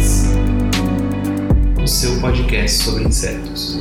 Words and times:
seu 1.91 2.17
podcast 2.21 2.83
sobre 2.83 3.03
insetos. 3.03 3.77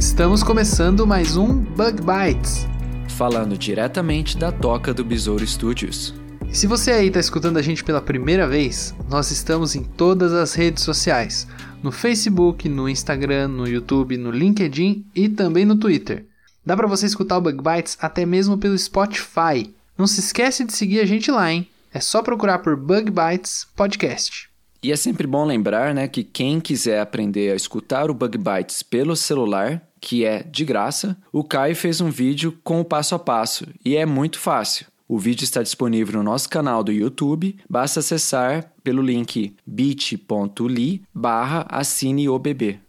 Estamos 0.00 0.42
começando 0.42 1.06
mais 1.06 1.36
um 1.36 1.58
Bug 1.58 2.00
Bites. 2.00 2.66
falando 3.10 3.58
diretamente 3.58 4.38
da 4.38 4.50
toca 4.50 4.94
do 4.94 5.04
Besouro 5.04 5.46
Studios. 5.46 6.14
E 6.48 6.56
se 6.56 6.66
você 6.66 6.92
aí 6.92 7.08
está 7.08 7.20
escutando 7.20 7.58
a 7.58 7.62
gente 7.62 7.84
pela 7.84 8.00
primeira 8.00 8.48
vez, 8.48 8.94
nós 9.10 9.30
estamos 9.30 9.76
em 9.76 9.82
todas 9.82 10.32
as 10.32 10.54
redes 10.54 10.84
sociais: 10.84 11.46
no 11.82 11.92
Facebook, 11.92 12.70
no 12.70 12.88
Instagram, 12.88 13.48
no 13.48 13.68
YouTube, 13.68 14.16
no 14.16 14.30
LinkedIn 14.30 15.04
e 15.14 15.28
também 15.28 15.66
no 15.66 15.76
Twitter. 15.76 16.24
Dá 16.64 16.74
para 16.74 16.88
você 16.88 17.04
escutar 17.04 17.36
o 17.36 17.42
Bug 17.42 17.62
Bites 17.62 17.98
até 18.00 18.24
mesmo 18.24 18.56
pelo 18.56 18.78
Spotify. 18.78 19.74
Não 19.96 20.06
se 20.06 20.20
esquece 20.20 20.64
de 20.64 20.72
seguir 20.72 21.00
a 21.00 21.04
gente 21.04 21.30
lá, 21.30 21.52
hein? 21.52 21.68
É 21.92 22.00
só 22.00 22.22
procurar 22.22 22.58
por 22.58 22.76
Bug 22.76 23.10
Bites 23.10 23.66
Podcast. 23.74 24.48
E 24.82 24.92
é 24.92 24.96
sempre 24.96 25.26
bom 25.26 25.44
lembrar, 25.44 25.94
né, 25.94 26.06
que 26.06 26.22
quem 26.22 26.60
quiser 26.60 27.00
aprender 27.00 27.52
a 27.52 27.56
escutar 27.56 28.10
o 28.10 28.14
Bug 28.14 28.38
Bites 28.38 28.82
pelo 28.82 29.16
celular, 29.16 29.82
que 30.00 30.24
é 30.24 30.42
de 30.42 30.64
graça, 30.64 31.16
o 31.32 31.42
Caio 31.42 31.74
fez 31.74 32.00
um 32.00 32.10
vídeo 32.10 32.56
com 32.62 32.80
o 32.80 32.84
passo 32.84 33.14
a 33.14 33.18
passo 33.18 33.66
e 33.84 33.96
é 33.96 34.06
muito 34.06 34.38
fácil. 34.38 34.86
O 35.08 35.18
vídeo 35.18 35.42
está 35.42 35.62
disponível 35.62 36.18
no 36.18 36.22
nosso 36.22 36.48
canal 36.48 36.84
do 36.84 36.92
YouTube, 36.92 37.58
basta 37.68 38.00
acessar 38.00 38.70
pelo 38.84 39.02
link 39.02 39.56
bit.ly 39.66 41.02
barra 41.14 41.66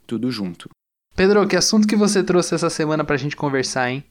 tudo 0.05 0.30
junto. 0.30 0.70
Pedro, 1.16 1.47
que 1.47 1.55
assunto 1.55 1.88
que 1.88 1.95
você 1.95 2.22
trouxe 2.22 2.55
essa 2.55 2.70
semana 2.70 3.03
pra 3.03 3.17
gente 3.17 3.36
conversar, 3.36 3.89
hein? 3.89 4.03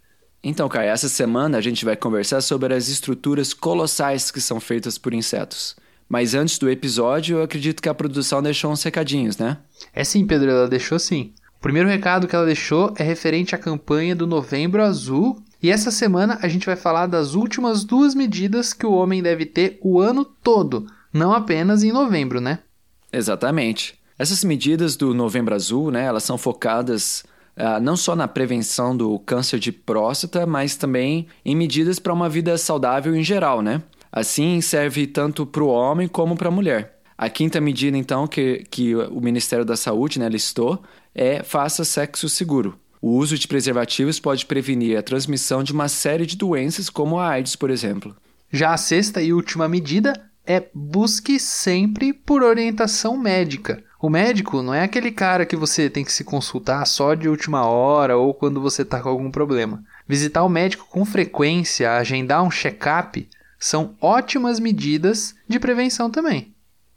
Então, 0.42 0.68
Caio, 0.68 0.90
essa 0.90 1.08
semana 1.08 1.58
a 1.58 1.60
gente 1.60 1.84
vai 1.84 1.96
conversar 1.96 2.40
sobre 2.40 2.72
as 2.72 2.88
estruturas 2.88 3.52
colossais 3.52 4.30
que 4.30 4.40
são 4.40 4.60
feitas 4.60 4.96
por 4.96 5.12
insetos. 5.12 5.76
Mas 6.08 6.34
antes 6.34 6.58
do 6.58 6.70
episódio, 6.70 7.38
eu 7.38 7.42
acredito 7.42 7.82
que 7.82 7.88
a 7.88 7.94
produção 7.94 8.42
deixou 8.42 8.70
uns 8.70 8.82
recadinhos, 8.82 9.36
né? 9.36 9.58
É 9.92 10.02
sim, 10.04 10.26
Pedro, 10.26 10.50
ela 10.50 10.68
deixou 10.68 10.98
sim. 10.98 11.32
O 11.58 11.60
primeiro 11.60 11.88
recado 11.88 12.26
que 12.26 12.34
ela 12.34 12.46
deixou 12.46 12.94
é 12.96 13.02
referente 13.02 13.54
à 13.54 13.58
campanha 13.58 14.14
do 14.14 14.26
Novembro 14.26 14.82
Azul. 14.82 15.42
E 15.60 15.70
essa 15.70 15.90
semana 15.90 16.38
a 16.40 16.48
gente 16.48 16.64
vai 16.64 16.76
falar 16.76 17.06
das 17.06 17.34
últimas 17.34 17.84
duas 17.84 18.14
medidas 18.14 18.72
que 18.72 18.86
o 18.86 18.92
homem 18.92 19.22
deve 19.22 19.44
ter 19.44 19.78
o 19.82 20.00
ano 20.00 20.24
todo, 20.24 20.86
não 21.12 21.32
apenas 21.32 21.82
em 21.82 21.90
novembro, 21.90 22.40
né? 22.40 22.60
Exatamente. 23.12 23.98
Essas 24.16 24.44
medidas 24.44 24.96
do 24.96 25.12
Novembro 25.12 25.54
Azul, 25.54 25.90
né, 25.90 26.04
elas 26.04 26.22
são 26.22 26.38
focadas 26.38 27.24
ah, 27.58 27.80
não 27.80 27.96
só 27.96 28.14
na 28.14 28.28
prevenção 28.28 28.96
do 28.96 29.18
câncer 29.18 29.58
de 29.58 29.72
próstata, 29.72 30.46
mas 30.46 30.76
também 30.76 31.26
em 31.44 31.56
medidas 31.56 31.98
para 31.98 32.12
uma 32.12 32.28
vida 32.28 32.56
saudável 32.56 33.16
em 33.16 33.24
geral, 33.24 33.60
né? 33.60 33.82
Assim, 34.12 34.60
serve 34.60 35.06
tanto 35.08 35.44
para 35.44 35.64
o 35.64 35.68
homem 35.68 36.06
como 36.06 36.36
para 36.36 36.48
a 36.48 36.52
mulher. 36.52 37.00
A 37.16 37.28
quinta 37.28 37.60
medida, 37.60 37.98
então, 37.98 38.28
que, 38.28 38.64
que 38.70 38.94
o 38.94 39.20
Ministério 39.20 39.64
da 39.64 39.76
Saúde 39.76 40.20
né, 40.20 40.28
listou 40.28 40.80
é 41.12 41.42
faça 41.42 41.84
sexo 41.84 42.28
seguro. 42.28 42.78
O 43.02 43.16
uso 43.16 43.36
de 43.36 43.48
preservativos 43.48 44.20
pode 44.20 44.46
prevenir 44.46 44.96
a 44.96 45.02
transmissão 45.02 45.64
de 45.64 45.72
uma 45.72 45.88
série 45.88 46.26
de 46.26 46.36
doenças, 46.36 46.88
como 46.88 47.18
a 47.18 47.28
AIDS, 47.28 47.56
por 47.56 47.70
exemplo. 47.70 48.14
Já 48.52 48.72
a 48.72 48.76
sexta 48.76 49.20
e 49.20 49.32
última 49.32 49.68
medida 49.68 50.12
é 50.46 50.64
busque 50.72 51.40
sempre 51.40 52.12
por 52.12 52.42
orientação 52.42 53.16
médica. 53.16 53.82
O 54.00 54.08
médico 54.08 54.62
não 54.62 54.72
é 54.72 54.84
aquele 54.84 55.10
cara 55.10 55.44
que 55.44 55.56
você 55.56 55.90
tem 55.90 56.04
que 56.04 56.12
se 56.12 56.22
consultar 56.22 56.86
só 56.86 57.14
de 57.14 57.28
última 57.28 57.66
hora 57.66 58.16
ou 58.16 58.32
quando 58.32 58.60
você 58.60 58.82
está 58.82 59.00
com 59.00 59.08
algum 59.08 59.28
problema. 59.28 59.82
Visitar 60.06 60.44
o 60.44 60.48
médico 60.48 60.86
com 60.88 61.04
frequência, 61.04 61.96
agendar 61.96 62.44
um 62.44 62.50
check-up, 62.50 63.28
são 63.58 63.96
ótimas 64.00 64.60
medidas 64.60 65.34
de 65.48 65.58
prevenção 65.58 66.08
também. 66.08 66.54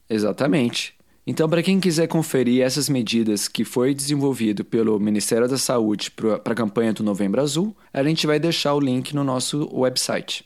Exatamente. 0.08 0.94
Então, 1.26 1.50
para 1.50 1.64
quem 1.64 1.80
quiser 1.80 2.06
conferir 2.08 2.62
essas 2.62 2.88
medidas 2.88 3.48
que 3.48 3.64
foi 3.64 3.96
desenvolvido 3.96 4.64
pelo 4.64 5.00
Ministério 5.00 5.48
da 5.48 5.58
Saúde 5.58 6.12
para 6.12 6.36
a 6.46 6.56
campanha 6.56 6.94
do 6.94 7.04
Novembro 7.04 7.42
Azul, 7.42 7.76
a 7.92 8.04
gente 8.04 8.28
vai 8.28 8.40
deixar 8.40 8.76
o 8.76 8.80
link 8.80 9.16
no 9.16 9.24
nosso 9.24 9.68
website. 9.74 10.46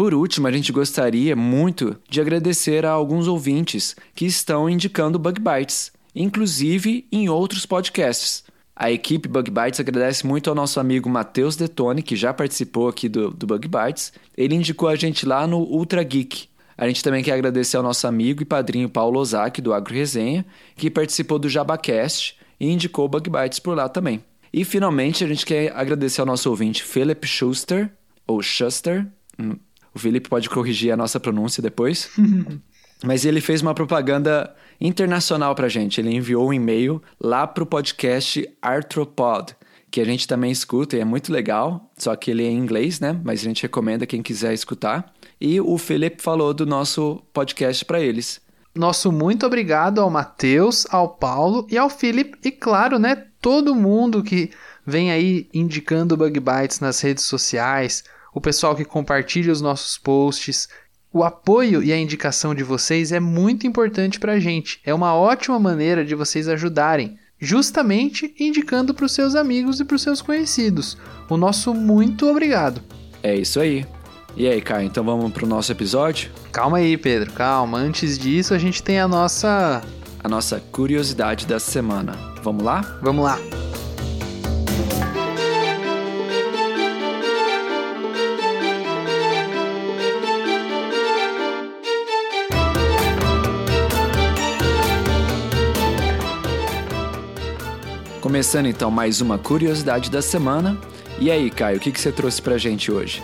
Por 0.00 0.14
último, 0.14 0.46
a 0.46 0.50
gente 0.50 0.72
gostaria 0.72 1.36
muito 1.36 1.94
de 2.08 2.22
agradecer 2.22 2.86
a 2.86 2.90
alguns 2.90 3.28
ouvintes 3.28 3.94
que 4.14 4.24
estão 4.24 4.66
indicando 4.66 5.18
Bug 5.18 5.38
Bites, 5.38 5.92
inclusive 6.14 7.06
em 7.12 7.28
outros 7.28 7.66
podcasts. 7.66 8.42
A 8.74 8.90
equipe 8.90 9.28
Bug 9.28 9.50
Bites 9.50 9.78
agradece 9.78 10.26
muito 10.26 10.48
ao 10.48 10.56
nosso 10.56 10.80
amigo 10.80 11.10
Matheus 11.10 11.54
Detone, 11.54 12.00
que 12.02 12.16
já 12.16 12.32
participou 12.32 12.88
aqui 12.88 13.10
do, 13.10 13.30
do 13.30 13.46
Bug 13.46 13.68
Bites. 13.68 14.10
Ele 14.34 14.54
indicou 14.54 14.88
a 14.88 14.96
gente 14.96 15.26
lá 15.26 15.46
no 15.46 15.58
Ultra 15.58 16.02
Geek. 16.02 16.48
A 16.78 16.88
gente 16.88 17.04
também 17.04 17.22
quer 17.22 17.32
agradecer 17.32 17.76
ao 17.76 17.82
nosso 17.82 18.06
amigo 18.06 18.40
e 18.40 18.46
padrinho 18.46 18.88
Paulo 18.88 19.20
Ozaki, 19.20 19.60
do 19.60 19.74
Agro 19.74 19.92
Resenha, 19.92 20.46
que 20.76 20.88
participou 20.88 21.38
do 21.38 21.46
Jabacast 21.46 22.38
e 22.58 22.70
indicou 22.70 23.06
Bug 23.06 23.28
Bites 23.28 23.58
por 23.58 23.76
lá 23.76 23.86
também. 23.86 24.24
E 24.50 24.64
finalmente 24.64 25.22
a 25.22 25.28
gente 25.28 25.44
quer 25.44 25.76
agradecer 25.76 26.22
ao 26.22 26.26
nosso 26.26 26.48
ouvinte 26.48 26.82
Philip 26.82 27.26
Schuster, 27.26 27.92
ou 28.26 28.40
Schuster. 28.40 29.06
O 29.94 29.98
Felipe 29.98 30.28
pode 30.28 30.48
corrigir 30.48 30.92
a 30.92 30.96
nossa 30.96 31.18
pronúncia 31.18 31.62
depois. 31.62 32.10
Mas 33.02 33.24
ele 33.24 33.40
fez 33.40 33.62
uma 33.62 33.74
propaganda 33.74 34.54
internacional 34.80 35.54
pra 35.54 35.68
gente. 35.68 36.00
Ele 36.00 36.14
enviou 36.14 36.48
um 36.48 36.52
e-mail 36.52 37.02
lá 37.20 37.46
pro 37.46 37.64
podcast 37.64 38.46
Arthropod, 38.60 39.56
que 39.90 40.00
a 40.00 40.04
gente 40.04 40.28
também 40.28 40.50
escuta 40.50 40.96
e 40.96 41.00
é 41.00 41.04
muito 41.04 41.32
legal, 41.32 41.90
só 41.96 42.14
que 42.14 42.30
ele 42.30 42.44
é 42.44 42.48
em 42.48 42.58
inglês, 42.58 43.00
né? 43.00 43.18
Mas 43.24 43.40
a 43.40 43.44
gente 43.44 43.62
recomenda 43.62 44.06
quem 44.06 44.22
quiser 44.22 44.52
escutar. 44.52 45.12
E 45.40 45.60
o 45.60 45.78
Felipe 45.78 46.22
falou 46.22 46.52
do 46.52 46.66
nosso 46.66 47.22
podcast 47.32 47.84
para 47.84 48.00
eles. 48.00 48.40
Nosso 48.74 49.10
muito 49.10 49.44
obrigado 49.46 50.00
ao 50.00 50.10
Matheus, 50.10 50.86
ao 50.90 51.08
Paulo 51.08 51.66
e 51.70 51.76
ao 51.76 51.90
Felipe 51.90 52.38
e 52.44 52.52
claro, 52.52 52.98
né, 52.98 53.24
todo 53.40 53.74
mundo 53.74 54.22
que 54.22 54.50
vem 54.86 55.10
aí 55.10 55.48
indicando 55.52 56.16
Bug 56.16 56.38
Bites 56.38 56.78
nas 56.78 57.00
redes 57.00 57.24
sociais, 57.24 58.04
o 58.34 58.40
pessoal 58.40 58.74
que 58.74 58.84
compartilha 58.84 59.52
os 59.52 59.60
nossos 59.60 59.98
posts. 59.98 60.68
O 61.12 61.24
apoio 61.24 61.82
e 61.82 61.92
a 61.92 61.98
indicação 61.98 62.54
de 62.54 62.62
vocês 62.62 63.10
é 63.10 63.18
muito 63.18 63.66
importante 63.66 64.20
pra 64.20 64.38
gente. 64.38 64.80
É 64.84 64.94
uma 64.94 65.14
ótima 65.14 65.58
maneira 65.58 66.04
de 66.04 66.14
vocês 66.14 66.46
ajudarem, 66.48 67.18
justamente 67.38 68.32
indicando 68.38 68.94
para 68.94 69.06
os 69.06 69.12
seus 69.12 69.34
amigos 69.34 69.80
e 69.80 69.84
para 69.84 69.96
os 69.96 70.02
seus 70.02 70.22
conhecidos. 70.22 70.96
O 71.28 71.36
nosso 71.36 71.74
muito 71.74 72.28
obrigado. 72.28 72.80
É 73.22 73.34
isso 73.34 73.58
aí. 73.58 73.84
E 74.36 74.46
aí, 74.48 74.60
Caio, 74.60 74.86
então 74.86 75.02
vamos 75.02 75.32
pro 75.32 75.46
nosso 75.46 75.72
episódio? 75.72 76.30
Calma 76.52 76.78
aí, 76.78 76.96
Pedro, 76.96 77.32
calma. 77.32 77.78
Antes 77.78 78.16
disso, 78.16 78.54
a 78.54 78.58
gente 78.58 78.82
tem 78.82 79.00
a 79.00 79.08
nossa. 79.08 79.82
A 80.22 80.28
nossa 80.28 80.60
curiosidade 80.70 81.46
da 81.46 81.58
semana. 81.58 82.12
Vamos 82.42 82.62
lá? 82.62 82.82
Vamos 83.02 83.24
lá. 83.24 83.38
Começando 98.30 98.66
então 98.66 98.92
mais 98.92 99.20
uma 99.20 99.38
curiosidade 99.38 100.08
da 100.08 100.22
semana. 100.22 100.78
E 101.18 101.32
aí, 101.32 101.50
Caio, 101.50 101.78
o 101.78 101.80
que, 101.80 101.90
que 101.90 102.00
você 102.00 102.12
trouxe 102.12 102.40
pra 102.40 102.56
gente 102.56 102.92
hoje? 102.92 103.20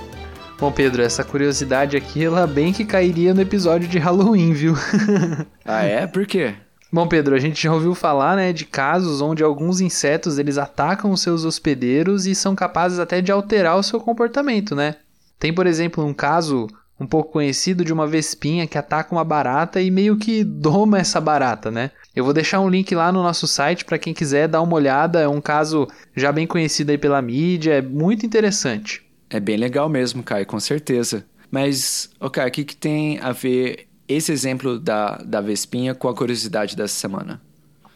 Bom, 0.59 0.73
Pedro, 0.73 1.01
essa 1.01 1.23
curiosidade 1.23 1.97
aqui, 1.97 2.25
ela 2.25 2.45
bem 2.45 2.73
que 2.73 2.85
cairia 2.85 3.33
no 3.33 3.41
episódio 3.41 3.87
de 3.87 4.01
Halloween, 4.01 4.53
viu? 4.53 4.75
Ah, 5.65 5.85
é? 5.85 6.09
Por 6.09 6.27
quê? 6.27 6.55
Bom, 6.93 7.07
Pedro, 7.07 7.37
a 7.37 7.39
gente 7.39 7.63
já 7.63 7.73
ouviu 7.73 7.95
falar, 7.95 8.35
né, 8.35 8.53
de 8.53 8.65
casos 8.65 9.21
onde 9.21 9.45
alguns 9.45 9.81
insetos 9.81 10.41
eles 10.41 10.59
atacam 10.59 11.13
os 11.13 11.21
seus 11.21 11.45
hospedeiros 11.45 12.27
e 12.27 12.35
são 12.35 12.57
capazes 12.57 12.99
até 12.99 13.21
de 13.21 13.31
alterar 13.31 13.77
o 13.77 13.85
seu 13.85 14.01
comportamento, 14.01 14.75
né? 14.75 14.97
Tem, 15.39 15.55
por 15.55 15.69
exemplo, 15.69 16.05
um 16.05 16.13
caso 16.13 16.67
um 16.99 17.07
pouco 17.07 17.33
conhecido 17.33 17.85
de 17.85 17.93
uma 17.93 18.07
vespinha 18.07 18.67
que 18.67 18.79
ataca 18.79 19.15
uma 19.15 19.25
barata 19.25 19.81
e 19.81 19.91
meio 19.91 20.17
que 20.17 20.43
doma 20.43 20.99
essa 20.99 21.21
barata, 21.21 21.71
né? 21.71 21.91
Eu 22.15 22.25
vou 22.25 22.33
deixar 22.33 22.61
um 22.61 22.69
link 22.69 22.95
lá 22.95 23.13
no 23.13 23.23
nosso 23.23 23.47
site 23.47 23.85
para 23.85 23.99
quem 23.99 24.15
quiser 24.15 24.49
dar 24.49 24.63
uma 24.63 24.75
olhada. 24.75 25.21
É 25.21 25.29
um 25.29 25.41
caso 25.41 25.87
já 26.15 26.33
bem 26.33 26.47
conhecido 26.47 26.91
aí 26.91 26.99
pela 26.99 27.21
mídia, 27.21 27.75
é 27.75 27.83
muito 27.83 28.25
interessante. 28.25 29.05
É 29.29 29.39
bem 29.39 29.57
legal 29.57 29.89
mesmo, 29.89 30.23
Caio, 30.23 30.47
com 30.47 30.59
certeza. 30.59 31.25
Mas, 31.51 32.11
ok, 32.19 32.45
o 32.45 32.51
que, 32.51 32.65
que 32.65 32.77
tem 32.77 33.19
a 33.21 33.33
ver 33.33 33.87
esse 34.09 34.33
exemplo 34.33 34.79
da, 34.79 35.17
da 35.19 35.41
Vespinha 35.41 35.95
com 35.95 36.09
a 36.09 36.15
curiosidade 36.15 36.77
dessa 36.77 36.95
semana? 36.95 37.41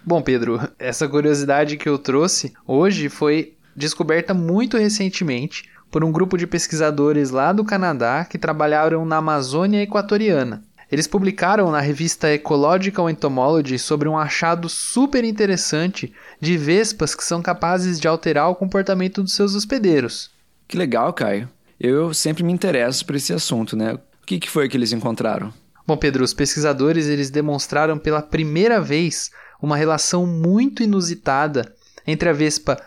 Bom, 0.04 0.20
Pedro, 0.20 0.60
essa 0.78 1.08
curiosidade 1.08 1.76
que 1.76 1.88
eu 1.88 1.98
trouxe 1.98 2.52
hoje 2.66 3.08
foi 3.08 3.54
descoberta 3.74 4.34
muito 4.34 4.76
recentemente 4.76 5.64
por 5.90 6.04
um 6.04 6.12
grupo 6.12 6.38
de 6.38 6.46
pesquisadores 6.46 7.30
lá 7.30 7.52
do 7.52 7.64
Canadá 7.64 8.24
que 8.24 8.38
trabalharam 8.38 9.04
na 9.04 9.16
Amazônia 9.16 9.82
Equatoriana. 9.82 10.62
Eles 10.90 11.06
publicaram 11.06 11.70
na 11.70 11.80
revista 11.80 12.32
Ecological 12.32 13.08
Entomology 13.08 13.78
sobre 13.78 14.08
um 14.08 14.18
achado 14.18 14.68
super 14.68 15.22
interessante 15.22 16.12
de 16.40 16.56
vespas 16.56 17.14
que 17.14 17.22
são 17.22 17.40
capazes 17.40 18.00
de 18.00 18.08
alterar 18.08 18.48
o 18.48 18.56
comportamento 18.56 19.22
dos 19.22 19.34
seus 19.34 19.54
hospedeiros. 19.54 20.30
Que 20.66 20.76
legal, 20.76 21.12
Caio. 21.12 21.48
Eu 21.78 22.12
sempre 22.12 22.42
me 22.42 22.52
interesso 22.52 23.06
por 23.06 23.14
esse 23.14 23.32
assunto, 23.32 23.76
né? 23.76 23.94
O 23.94 24.26
que, 24.26 24.40
que 24.40 24.50
foi 24.50 24.68
que 24.68 24.76
eles 24.76 24.92
encontraram? 24.92 25.52
Bom, 25.86 25.96
Pedro, 25.96 26.24
os 26.24 26.34
pesquisadores 26.34 27.06
eles 27.06 27.30
demonstraram 27.30 27.96
pela 27.96 28.22
primeira 28.22 28.80
vez 28.80 29.30
uma 29.62 29.76
relação 29.76 30.26
muito 30.26 30.82
inusitada 30.82 31.72
entre 32.06 32.28
a 32.28 32.32
vespa 32.32 32.80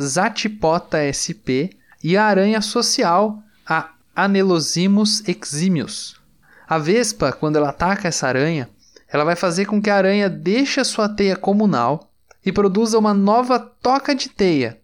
Zatipota 0.00 0.98
sp 1.12 1.79
e 2.02 2.16
a 2.16 2.24
aranha 2.24 2.60
social, 2.60 3.42
a 3.66 3.90
Anelosimus 4.14 5.22
eximius. 5.28 6.20
A 6.68 6.78
vespa, 6.78 7.32
quando 7.32 7.56
ela 7.56 7.70
ataca 7.70 8.08
essa 8.08 8.28
aranha, 8.28 8.68
ela 9.08 9.24
vai 9.24 9.36
fazer 9.36 9.66
com 9.66 9.82
que 9.82 9.90
a 9.90 9.96
aranha 9.96 10.28
deixe 10.28 10.80
a 10.80 10.84
sua 10.84 11.08
teia 11.08 11.36
comunal 11.36 12.12
e 12.44 12.52
produza 12.52 12.98
uma 12.98 13.12
nova 13.12 13.58
toca 13.58 14.14
de 14.14 14.28
teia. 14.28 14.78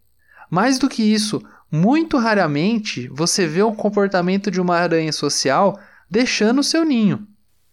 Mais 0.50 0.78
do 0.78 0.88
que 0.88 1.02
isso, 1.02 1.42
muito 1.70 2.18
raramente 2.18 3.08
você 3.08 3.46
vê 3.46 3.62
o 3.62 3.72
comportamento 3.72 4.50
de 4.50 4.60
uma 4.60 4.76
aranha 4.76 5.12
social 5.12 5.78
deixando 6.10 6.60
o 6.60 6.64
seu 6.64 6.84
ninho. 6.84 7.26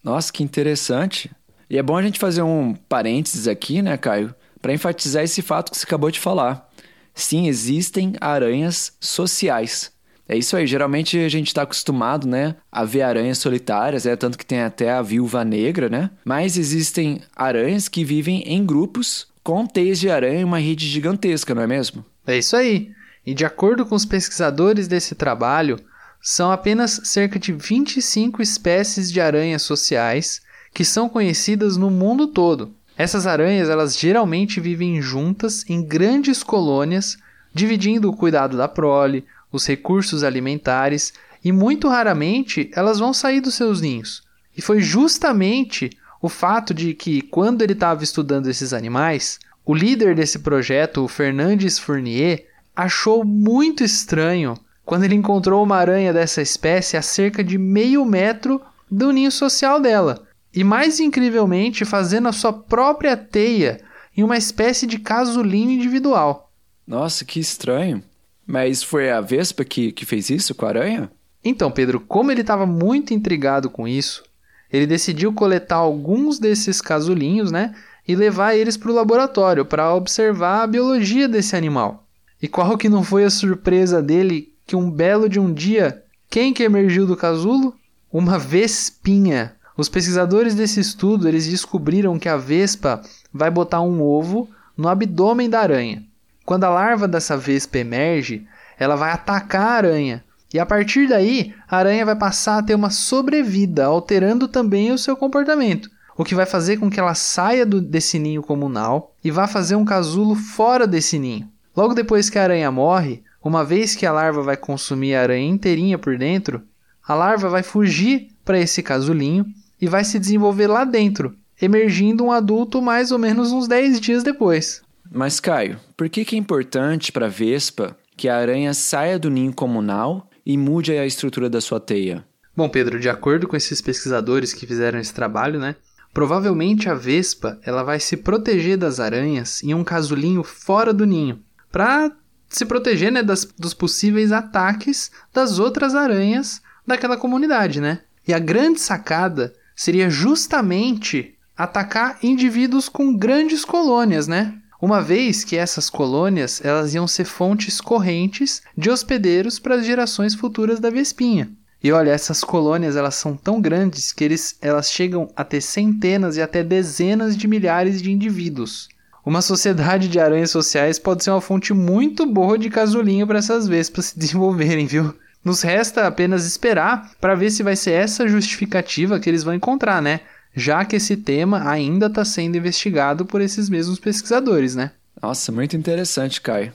Nossa, 0.03 0.31
que 0.31 0.43
interessante. 0.43 1.31
E 1.69 1.77
é 1.77 1.83
bom 1.83 1.97
a 1.97 2.01
gente 2.01 2.19
fazer 2.19 2.41
um 2.41 2.73
parênteses 2.73 3.47
aqui, 3.47 3.81
né, 3.81 3.97
Caio, 3.97 4.33
para 4.61 4.73
enfatizar 4.73 5.23
esse 5.23 5.41
fato 5.41 5.71
que 5.71 5.77
você 5.77 5.85
acabou 5.85 6.11
de 6.11 6.19
falar. 6.19 6.69
Sim, 7.13 7.47
existem 7.47 8.13
aranhas 8.19 8.93
sociais. 8.99 9.91
É 10.27 10.37
isso 10.37 10.55
aí, 10.55 10.65
geralmente 10.65 11.17
a 11.19 11.29
gente 11.29 11.47
está 11.47 11.63
acostumado, 11.63 12.25
né, 12.25 12.55
a 12.71 12.85
ver 12.85 13.01
aranhas 13.01 13.37
solitárias, 13.37 14.05
é 14.05 14.15
tanto 14.15 14.37
que 14.37 14.45
tem 14.45 14.61
até 14.61 14.91
a 14.91 15.01
viúva 15.01 15.43
negra, 15.43 15.89
né? 15.89 16.09
Mas 16.23 16.57
existem 16.57 17.21
aranhas 17.35 17.89
que 17.89 18.05
vivem 18.05 18.41
em 18.47 18.65
grupos 18.65 19.27
com 19.43 19.67
teias 19.67 19.99
de 19.99 20.09
aranha 20.09 20.39
e 20.39 20.45
uma 20.45 20.59
rede 20.59 20.87
gigantesca, 20.87 21.53
não 21.53 21.61
é 21.61 21.67
mesmo? 21.67 22.05
É 22.25 22.37
isso 22.37 22.55
aí. 22.55 22.91
E 23.25 23.33
de 23.33 23.45
acordo 23.45 23.85
com 23.85 23.95
os 23.95 24.05
pesquisadores 24.05 24.87
desse 24.87 25.13
trabalho, 25.13 25.77
são 26.21 26.51
apenas 26.51 27.01
cerca 27.03 27.37
de 27.37 27.51
25 27.51 28.41
espécies 28.41 29.11
de 29.11 29.19
aranhas 29.19 29.61
sociais 29.61 30.41
que 30.73 30.85
são 30.85 31.09
conhecidas 31.09 31.75
no 31.75 31.91
mundo 31.91 32.27
todo. 32.27 32.73
Essas 32.97 33.25
aranhas, 33.25 33.69
elas 33.69 33.97
geralmente 33.97 34.59
vivem 34.59 35.01
juntas 35.01 35.67
em 35.69 35.83
grandes 35.83 36.43
colônias, 36.43 37.17
dividindo 37.53 38.09
o 38.09 38.15
cuidado 38.15 38.55
da 38.55 38.67
prole, 38.67 39.25
os 39.51 39.65
recursos 39.65 40.23
alimentares 40.23 41.13
e 41.43 41.51
muito 41.51 41.87
raramente 41.87 42.71
elas 42.73 42.99
vão 42.99 43.13
sair 43.13 43.41
dos 43.41 43.55
seus 43.55 43.81
ninhos. 43.81 44.23
E 44.55 44.61
foi 44.61 44.79
justamente 44.79 45.89
o 46.21 46.29
fato 46.29 46.73
de 46.73 46.93
que, 46.93 47.21
quando 47.21 47.61
ele 47.61 47.73
estava 47.73 48.03
estudando 48.03 48.49
esses 48.49 48.71
animais, 48.73 49.39
o 49.65 49.73
líder 49.73 50.15
desse 50.15 50.39
projeto, 50.39 51.03
o 51.03 51.07
Fernandes 51.07 51.77
Fournier, 51.77 52.45
achou 52.75 53.25
muito 53.25 53.83
estranho 53.83 54.55
quando 54.85 55.03
ele 55.03 55.15
encontrou 55.15 55.63
uma 55.63 55.77
aranha 55.77 56.13
dessa 56.13 56.41
espécie 56.41 56.97
a 56.97 57.01
cerca 57.01 57.43
de 57.43 57.57
meio 57.57 58.05
metro 58.05 58.61
do 58.89 59.11
ninho 59.11 59.31
social 59.31 59.79
dela. 59.79 60.23
E 60.53 60.63
mais 60.63 60.99
incrivelmente, 60.99 61.85
fazendo 61.85 62.27
a 62.27 62.33
sua 62.33 62.53
própria 62.53 63.17
teia 63.17 63.81
em 64.15 64.23
uma 64.23 64.37
espécie 64.37 64.85
de 64.85 64.99
casulinho 64.99 65.71
individual. 65.71 66.51
Nossa, 66.85 67.25
que 67.25 67.39
estranho. 67.39 68.03
Mas 68.45 68.83
foi 68.83 69.09
a 69.09 69.21
Vespa 69.21 69.63
que, 69.63 69.91
que 69.91 70.05
fez 70.05 70.29
isso 70.29 70.53
com 70.53 70.65
a 70.65 70.69
aranha? 70.69 71.09
Então, 71.43 71.71
Pedro, 71.71 71.99
como 71.99 72.31
ele 72.31 72.41
estava 72.41 72.65
muito 72.65 73.13
intrigado 73.13 73.69
com 73.69 73.87
isso, 73.87 74.23
ele 74.71 74.85
decidiu 74.85 75.33
coletar 75.33 75.77
alguns 75.77 76.39
desses 76.39 76.81
casulinhos, 76.81 77.51
né? 77.51 77.75
E 78.07 78.15
levar 78.15 78.55
eles 78.55 78.75
para 78.75 78.91
o 78.91 78.93
laboratório 78.93 79.65
para 79.65 79.93
observar 79.93 80.63
a 80.63 80.67
biologia 80.67 81.27
desse 81.27 81.55
animal. 81.55 82.05
E 82.41 82.47
qual 82.47 82.77
que 82.77 82.89
não 82.89 83.03
foi 83.03 83.23
a 83.23 83.29
surpresa 83.29 84.01
dele 84.01 84.53
que 84.67 84.75
um 84.75 84.91
belo 84.91 85.29
de 85.29 85.39
um 85.39 85.53
dia, 85.53 86.03
quem 86.29 86.53
que 86.53 86.63
emergiu 86.63 87.05
do 87.05 87.15
casulo? 87.15 87.75
Uma 88.11 88.37
vespinha. 88.37 89.55
Os 89.75 89.89
pesquisadores 89.89 90.53
desse 90.53 90.79
estudo, 90.79 91.27
eles 91.27 91.47
descobriram 91.47 92.19
que 92.19 92.29
a 92.29 92.37
vespa 92.37 93.01
vai 93.33 93.49
botar 93.49 93.81
um 93.81 94.01
ovo 94.01 94.47
no 94.77 94.87
abdômen 94.87 95.49
da 95.49 95.61
aranha. 95.61 96.03
Quando 96.45 96.65
a 96.65 96.69
larva 96.69 97.07
dessa 97.07 97.35
vespa 97.35 97.79
emerge, 97.79 98.45
ela 98.77 98.95
vai 98.95 99.11
atacar 99.11 99.61
a 99.61 99.73
aranha. 99.73 100.23
E 100.53 100.59
a 100.59 100.65
partir 100.65 101.07
daí, 101.07 101.53
a 101.67 101.77
aranha 101.77 102.05
vai 102.05 102.15
passar 102.15 102.59
a 102.59 102.63
ter 102.63 102.75
uma 102.75 102.91
sobrevida, 102.91 103.85
alterando 103.85 104.47
também 104.47 104.91
o 104.91 104.97
seu 104.97 105.17
comportamento, 105.17 105.89
o 106.15 106.23
que 106.23 106.35
vai 106.35 106.45
fazer 106.45 106.77
com 106.77 106.91
que 106.91 106.99
ela 106.99 107.15
saia 107.15 107.65
do, 107.65 107.81
desse 107.81 108.19
ninho 108.19 108.43
comunal 108.43 109.15
e 109.23 109.31
vá 109.31 109.47
fazer 109.47 109.75
um 109.75 109.85
casulo 109.85 110.35
fora 110.35 110.85
desse 110.85 111.17
ninho. 111.17 111.49
Logo 111.75 111.95
depois 111.95 112.29
que 112.29 112.37
a 112.37 112.43
aranha 112.43 112.69
morre, 112.69 113.23
uma 113.43 113.65
vez 113.65 113.95
que 113.95 114.05
a 114.05 114.11
larva 114.11 114.43
vai 114.43 114.55
consumir 114.55 115.15
a 115.15 115.21
aranha 115.23 115.49
inteirinha 115.49 115.97
por 115.97 116.15
dentro, 116.15 116.61
a 117.05 117.15
larva 117.15 117.49
vai 117.49 117.63
fugir 117.63 118.29
para 118.45 118.59
esse 118.59 118.83
casulinho 118.83 119.45
e 119.83 119.87
vai 119.87 120.05
se 120.05 120.17
desenvolver 120.17 120.67
lá 120.67 120.85
dentro, 120.85 121.35
emergindo 121.61 122.23
um 122.23 122.31
adulto 122.31 122.81
mais 122.81 123.11
ou 123.11 123.19
menos 123.19 123.51
uns 123.51 123.67
10 123.67 123.99
dias 123.99 124.23
depois. 124.23 124.81
Mas, 125.11 125.41
Caio, 125.41 125.77
por 125.97 126.07
que, 126.07 126.23
que 126.23 126.37
é 126.37 126.39
importante 126.39 127.11
para 127.11 127.25
a 127.25 127.29
Vespa 127.29 127.97
que 128.15 128.29
a 128.29 128.37
aranha 128.37 128.73
saia 128.73 129.19
do 129.19 129.29
ninho 129.29 129.51
comunal 129.51 130.29
e 130.45 130.57
mude 130.57 130.93
a 130.93 131.05
estrutura 131.05 131.49
da 131.49 131.59
sua 131.59 131.81
teia? 131.81 132.23
Bom, 132.55 132.69
Pedro, 132.69 132.97
de 132.97 133.09
acordo 133.09 133.45
com 133.45 133.57
esses 133.57 133.81
pesquisadores 133.81 134.53
que 134.53 134.65
fizeram 134.65 134.99
esse 134.99 135.13
trabalho, 135.13 135.59
né? 135.59 135.75
Provavelmente 136.13 136.87
a 136.87 136.93
vespa 136.93 137.59
ela 137.65 137.83
vai 137.83 137.99
se 137.99 138.15
proteger 138.15 138.77
das 138.77 139.01
aranhas 139.01 139.61
em 139.63 139.73
um 139.73 139.83
casulinho 139.83 140.43
fora 140.43 140.93
do 140.93 141.05
ninho, 141.05 141.41
para 141.69 142.09
se 142.47 142.63
proteger 142.63 143.11
né, 143.11 143.21
das, 143.21 143.43
dos 143.43 143.73
possíveis 143.73 144.31
ataques 144.31 145.11
das 145.33 145.59
outras 145.59 145.93
aranhas 145.93 146.61
daquela 146.87 147.17
comunidade, 147.17 147.81
né? 147.81 147.99
E 148.25 148.33
a 148.33 148.39
grande 148.39 148.79
sacada 148.79 149.53
seria 149.75 150.09
justamente 150.09 151.35
atacar 151.55 152.17
indivíduos 152.23 152.89
com 152.89 153.15
grandes 153.15 153.63
colônias, 153.63 154.27
né? 154.27 154.57
uma 154.83 155.01
vez 155.01 155.45
que 155.45 155.55
essas 155.55 155.89
colônias 155.89 156.59
elas 156.61 156.93
iam 156.93 157.07
ser 157.07 157.23
fontes 157.23 157.79
correntes 157.79 158.61
de 158.77 158.89
hospedeiros 158.89 159.57
para 159.57 159.75
as 159.75 159.85
gerações 159.85 160.35
futuras 160.35 160.77
da 160.77 160.89
Vespinha. 160.89 161.49
E 161.81 161.89
olha, 161.93 162.11
essas 162.11 162.43
colônias 162.43 162.97
elas 162.97 163.15
são 163.15 163.33
tão 163.33 163.61
grandes 163.61 164.11
que 164.11 164.25
eles, 164.25 164.57
elas 164.61 164.91
chegam 164.91 165.29
a 165.37 165.43
ter 165.45 165.61
centenas 165.61 166.35
e 166.35 166.41
até 166.41 166.61
dezenas 166.61 167.37
de 167.37 167.47
milhares 167.47 168.01
de 168.01 168.11
indivíduos. 168.11 168.89
Uma 169.25 169.41
sociedade 169.41 170.09
de 170.09 170.19
aranhas 170.19 170.51
sociais 170.51 170.99
pode 170.99 171.23
ser 171.23 171.29
uma 171.29 171.39
fonte 171.39 171.73
muito 171.73 172.25
boa 172.25 172.57
de 172.57 172.69
casulinho 172.69 173.25
para 173.25 173.39
essas 173.39 173.69
vespas 173.69 174.07
se 174.07 174.19
desenvolverem, 174.19 174.85
viu? 174.85 175.15
Nos 175.43 175.61
resta 175.61 176.07
apenas 176.07 176.45
esperar 176.45 177.11
para 177.19 177.35
ver 177.35 177.51
se 177.51 177.63
vai 177.63 177.75
ser 177.75 177.91
essa 177.91 178.27
justificativa 178.27 179.19
que 179.19 179.29
eles 179.29 179.43
vão 179.43 179.53
encontrar, 179.53 180.01
né? 180.01 180.21
já 180.55 180.85
que 180.85 180.95
esse 180.95 181.17
tema 181.17 181.69
ainda 181.69 182.05
está 182.05 182.23
sendo 182.23 182.57
investigado 182.57 183.25
por 183.25 183.41
esses 183.41 183.69
mesmos 183.69 183.99
pesquisadores, 183.99 184.75
né? 184.75 184.91
Nossa, 185.21 185.51
muito 185.51 185.75
interessante, 185.75 186.41
Caio. 186.41 186.73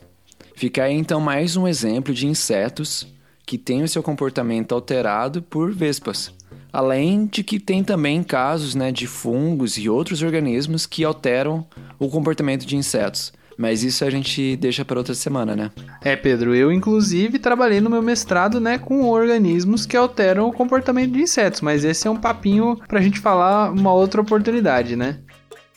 Fica 0.57 0.85
aí 0.85 0.95
então 0.95 1.21
mais 1.21 1.57
um 1.57 1.69
exemplo 1.69 2.13
de 2.13 2.27
insetos 2.27 3.07
que 3.47 3.57
têm 3.57 3.83
o 3.83 3.89
seu 3.89 4.03
comportamento 4.03 4.75
alterado 4.75 5.41
por 5.41 5.73
vespas. 5.73 6.33
Além 6.73 7.27
de 7.27 7.43
que 7.43 7.59
tem 7.59 7.83
também 7.83 8.23
casos 8.23 8.75
né, 8.75 8.93
de 8.93 9.07
fungos 9.07 9.79
e 9.79 9.89
outros 9.89 10.23
organismos 10.23 10.85
que 10.85 11.05
alteram 11.05 11.67
o 11.99 12.09
comportamento 12.09 12.67
de 12.67 12.77
insetos. 12.77 13.33
Mas 13.59 13.83
isso 13.83 14.05
a 14.05 14.11
gente 14.11 14.57
deixa 14.57 14.85
para 14.85 14.99
outra 14.99 15.15
semana, 15.15 15.57
né? 15.57 15.71
É, 16.00 16.15
Pedro, 16.15 16.55
eu 16.55 16.71
inclusive 16.71 17.41
trabalhei 17.41 17.81
no 17.81 17.91
meu 17.91 18.00
mestrado, 18.00 18.61
né, 18.61 18.79
com 18.79 19.05
organismos 19.05 19.85
que 19.85 19.97
alteram 19.97 20.49
o 20.49 20.53
comportamento 20.53 21.12
de 21.12 21.23
insetos, 21.23 21.61
mas 21.61 21.85
esse 21.85 22.07
é 22.07 22.11
um 22.11 22.17
papinho 22.17 22.79
pra 22.87 23.00
gente 23.00 23.19
falar 23.19 23.73
uma 23.73 23.93
outra 23.93 24.21
oportunidade, 24.21 24.95
né? 24.95 25.19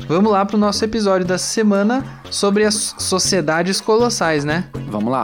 Vamos 0.08 0.32
lá 0.32 0.46
pro 0.46 0.58
nosso 0.58 0.84
episódio 0.84 1.28
da 1.28 1.38
semana 1.38 2.04
sobre 2.30 2.66
as 2.66 2.96
sociedades 2.98 3.82
colossais, 3.82 4.46
né? 4.46 4.70
Vamos 4.88 5.12
lá. 5.12 5.24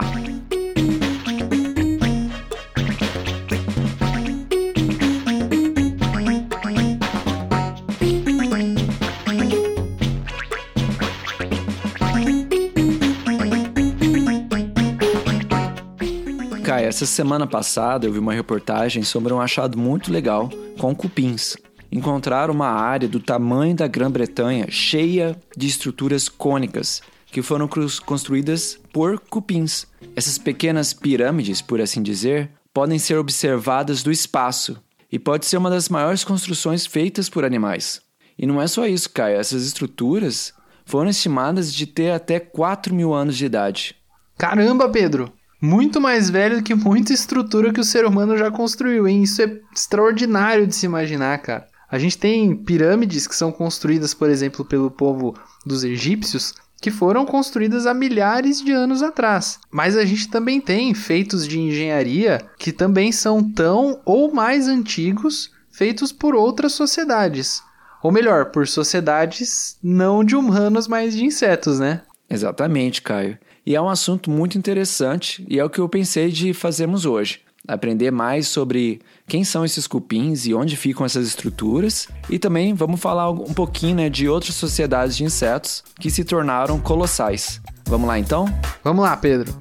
Essa 16.88 17.04
semana 17.04 17.46
passada 17.46 18.06
eu 18.06 18.12
vi 18.12 18.18
uma 18.18 18.32
reportagem 18.32 19.02
sobre 19.02 19.30
um 19.30 19.40
achado 19.40 19.76
muito 19.76 20.10
legal 20.10 20.48
com 20.78 20.94
cupins. 20.94 21.54
Encontraram 21.92 22.54
uma 22.54 22.68
área 22.68 23.06
do 23.06 23.20
tamanho 23.20 23.76
da 23.76 23.86
Grã-Bretanha 23.86 24.66
cheia 24.70 25.36
de 25.54 25.66
estruturas 25.66 26.30
cônicas 26.30 27.02
que 27.26 27.42
foram 27.42 27.68
construídas 28.06 28.80
por 28.90 29.20
cupins. 29.20 29.86
Essas 30.16 30.38
pequenas 30.38 30.94
pirâmides, 30.94 31.60
por 31.60 31.78
assim 31.78 32.02
dizer, 32.02 32.50
podem 32.72 32.98
ser 32.98 33.18
observadas 33.18 34.02
do 34.02 34.10
espaço 34.10 34.82
e 35.12 35.18
pode 35.18 35.44
ser 35.44 35.58
uma 35.58 35.68
das 35.68 35.90
maiores 35.90 36.24
construções 36.24 36.86
feitas 36.86 37.28
por 37.28 37.44
animais. 37.44 38.00
E 38.38 38.46
não 38.46 38.62
é 38.62 38.66
só 38.66 38.86
isso, 38.86 39.10
Caio. 39.10 39.36
Essas 39.36 39.66
estruturas 39.66 40.54
foram 40.86 41.10
estimadas 41.10 41.74
de 41.74 41.86
ter 41.86 42.12
até 42.12 42.40
4 42.40 42.94
mil 42.94 43.12
anos 43.12 43.36
de 43.36 43.44
idade. 43.44 43.94
Caramba, 44.38 44.88
Pedro! 44.88 45.30
Muito 45.60 46.00
mais 46.00 46.30
velho 46.30 46.58
do 46.58 46.62
que 46.62 46.74
muita 46.74 47.12
estrutura 47.12 47.72
que 47.72 47.80
o 47.80 47.84
ser 47.84 48.04
humano 48.04 48.36
já 48.36 48.50
construiu, 48.50 49.08
hein? 49.08 49.22
Isso 49.22 49.42
é 49.42 49.60
extraordinário 49.74 50.66
de 50.66 50.74
se 50.74 50.86
imaginar, 50.86 51.36
cara. 51.38 51.66
A 51.90 51.98
gente 51.98 52.18
tem 52.18 52.54
pirâmides 52.54 53.26
que 53.26 53.34
são 53.34 53.50
construídas, 53.50 54.14
por 54.14 54.28
exemplo, 54.30 54.64
pelo 54.64 54.90
povo 54.90 55.34
dos 55.66 55.84
egípcios, 55.84 56.54
que 56.80 56.90
foram 56.90 57.26
construídas 57.26 57.86
há 57.86 57.94
milhares 57.94 58.60
de 58.60 58.70
anos 58.72 59.02
atrás. 59.02 59.58
Mas 59.70 59.96
a 59.96 60.04
gente 60.04 60.28
também 60.28 60.60
tem 60.60 60.94
feitos 60.94 61.46
de 61.46 61.58
engenharia 61.58 62.46
que 62.58 62.70
também 62.70 63.10
são 63.10 63.42
tão 63.42 64.00
ou 64.04 64.32
mais 64.32 64.68
antigos, 64.68 65.50
feitos 65.72 66.12
por 66.12 66.34
outras 66.34 66.72
sociedades. 66.72 67.62
Ou 68.02 68.12
melhor, 68.12 68.52
por 68.52 68.68
sociedades 68.68 69.76
não 69.82 70.22
de 70.22 70.36
humanos, 70.36 70.86
mas 70.86 71.14
de 71.14 71.24
insetos, 71.24 71.80
né? 71.80 72.02
Exatamente, 72.30 73.02
Caio. 73.02 73.38
E 73.68 73.76
é 73.76 73.82
um 73.82 73.90
assunto 73.90 74.30
muito 74.30 74.56
interessante 74.56 75.44
e 75.46 75.58
é 75.58 75.62
o 75.62 75.68
que 75.68 75.78
eu 75.78 75.86
pensei 75.90 76.30
de 76.30 76.54
fazermos 76.54 77.04
hoje. 77.04 77.42
Aprender 77.68 78.10
mais 78.10 78.48
sobre 78.48 79.02
quem 79.26 79.44
são 79.44 79.62
esses 79.62 79.86
cupins 79.86 80.46
e 80.46 80.54
onde 80.54 80.74
ficam 80.74 81.04
essas 81.04 81.26
estruturas. 81.28 82.08
E 82.30 82.38
também 82.38 82.72
vamos 82.72 82.98
falar 82.98 83.30
um 83.30 83.52
pouquinho 83.52 83.96
né, 83.96 84.08
de 84.08 84.26
outras 84.26 84.54
sociedades 84.54 85.18
de 85.18 85.24
insetos 85.24 85.84
que 86.00 86.10
se 86.10 86.24
tornaram 86.24 86.80
colossais. 86.80 87.60
Vamos 87.84 88.08
lá 88.08 88.18
então? 88.18 88.46
Vamos 88.82 89.04
lá, 89.04 89.14
Pedro. 89.18 89.54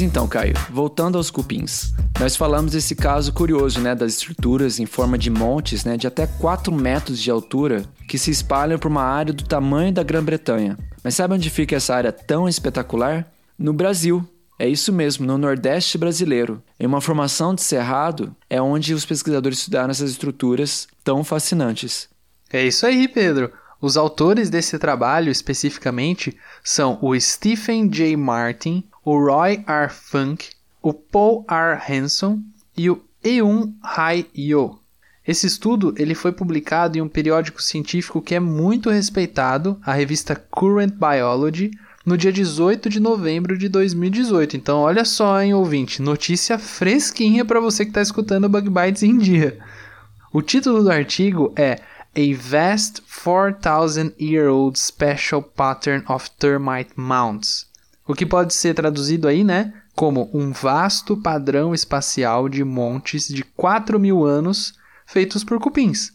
Pois 0.00 0.08
então, 0.08 0.26
Caio, 0.26 0.54
voltando 0.70 1.18
aos 1.18 1.30
cupins. 1.30 1.92
Nós 2.18 2.34
falamos 2.34 2.72
desse 2.72 2.96
caso 2.96 3.34
curioso, 3.34 3.80
né, 3.80 3.94
das 3.94 4.14
estruturas 4.14 4.80
em 4.80 4.86
forma 4.86 5.18
de 5.18 5.28
montes, 5.28 5.84
né, 5.84 5.98
de 5.98 6.06
até 6.06 6.26
4 6.26 6.72
metros 6.72 7.20
de 7.20 7.30
altura, 7.30 7.84
que 8.08 8.16
se 8.16 8.30
espalham 8.30 8.78
por 8.78 8.90
uma 8.90 9.02
área 9.02 9.30
do 9.30 9.44
tamanho 9.44 9.92
da 9.92 10.02
Grã-Bretanha. 10.02 10.78
Mas 11.04 11.16
sabe 11.16 11.34
onde 11.34 11.50
fica 11.50 11.76
essa 11.76 11.94
área 11.94 12.10
tão 12.10 12.48
espetacular? 12.48 13.30
No 13.58 13.74
Brasil. 13.74 14.26
É 14.58 14.66
isso 14.66 14.90
mesmo, 14.90 15.26
no 15.26 15.36
Nordeste 15.36 15.98
brasileiro. 15.98 16.62
Em 16.78 16.86
uma 16.86 17.02
formação 17.02 17.54
de 17.54 17.60
cerrado, 17.60 18.34
é 18.48 18.60
onde 18.60 18.94
os 18.94 19.04
pesquisadores 19.04 19.58
estudaram 19.58 19.90
essas 19.90 20.12
estruturas 20.12 20.88
tão 21.04 21.22
fascinantes. 21.22 22.08
É 22.50 22.64
isso 22.64 22.86
aí, 22.86 23.06
Pedro. 23.06 23.52
Os 23.82 23.98
autores 23.98 24.48
desse 24.48 24.78
trabalho 24.78 25.30
especificamente 25.30 26.34
são 26.64 26.98
o 27.02 27.18
Stephen 27.18 27.86
J. 27.88 28.16
Martin, 28.16 28.84
o 29.12 29.18
Roy 29.18 29.64
R. 29.66 29.88
Funk, 29.90 30.50
o 30.80 30.94
Paul 30.94 31.44
R. 31.48 31.80
Hanson 31.92 32.38
e 32.76 32.88
o 32.88 33.02
Eun 33.24 33.74
Hai 33.82 34.24
Yo. 34.32 34.78
Esse 35.26 35.48
estudo 35.48 35.92
ele 35.98 36.14
foi 36.14 36.30
publicado 36.30 36.96
em 36.96 37.00
um 37.00 37.08
periódico 37.08 37.60
científico 37.60 38.22
que 38.22 38.36
é 38.36 38.38
muito 38.38 38.88
respeitado, 38.88 39.80
a 39.84 39.92
revista 39.92 40.36
Current 40.36 40.94
Biology, 40.94 41.72
no 42.06 42.16
dia 42.16 42.32
18 42.32 42.88
de 42.88 43.00
novembro 43.00 43.58
de 43.58 43.68
2018. 43.68 44.56
Então, 44.56 44.78
olha 44.78 45.04
só, 45.04 45.42
hein, 45.42 45.54
ouvinte, 45.54 46.00
notícia 46.00 46.56
fresquinha 46.56 47.44
para 47.44 47.58
você 47.58 47.84
que 47.84 47.90
está 47.90 48.02
escutando 48.02 48.48
Bug 48.48 48.70
Bites 48.70 49.02
em 49.02 49.18
dia. 49.18 49.58
O 50.32 50.40
título 50.40 50.84
do 50.84 50.92
artigo 50.92 51.52
é 51.56 51.80
A 52.14 52.36
Vast 52.36 53.02
4,000 53.24 54.12
Year 54.20 54.48
Old 54.52 54.78
Special 54.78 55.42
Pattern 55.42 56.04
of 56.08 56.30
Termite 56.38 56.92
Mounds. 56.94 57.69
O 58.10 58.14
que 58.14 58.26
pode 58.26 58.52
ser 58.52 58.74
traduzido 58.74 59.28
aí, 59.28 59.44
né? 59.44 59.72
Como 59.94 60.28
um 60.34 60.50
vasto 60.50 61.16
padrão 61.16 61.72
espacial 61.72 62.48
de 62.48 62.64
montes 62.64 63.28
de 63.28 63.44
4 63.44 64.00
mil 64.00 64.24
anos 64.24 64.74
feitos 65.06 65.44
por 65.44 65.60
cupins. 65.60 66.10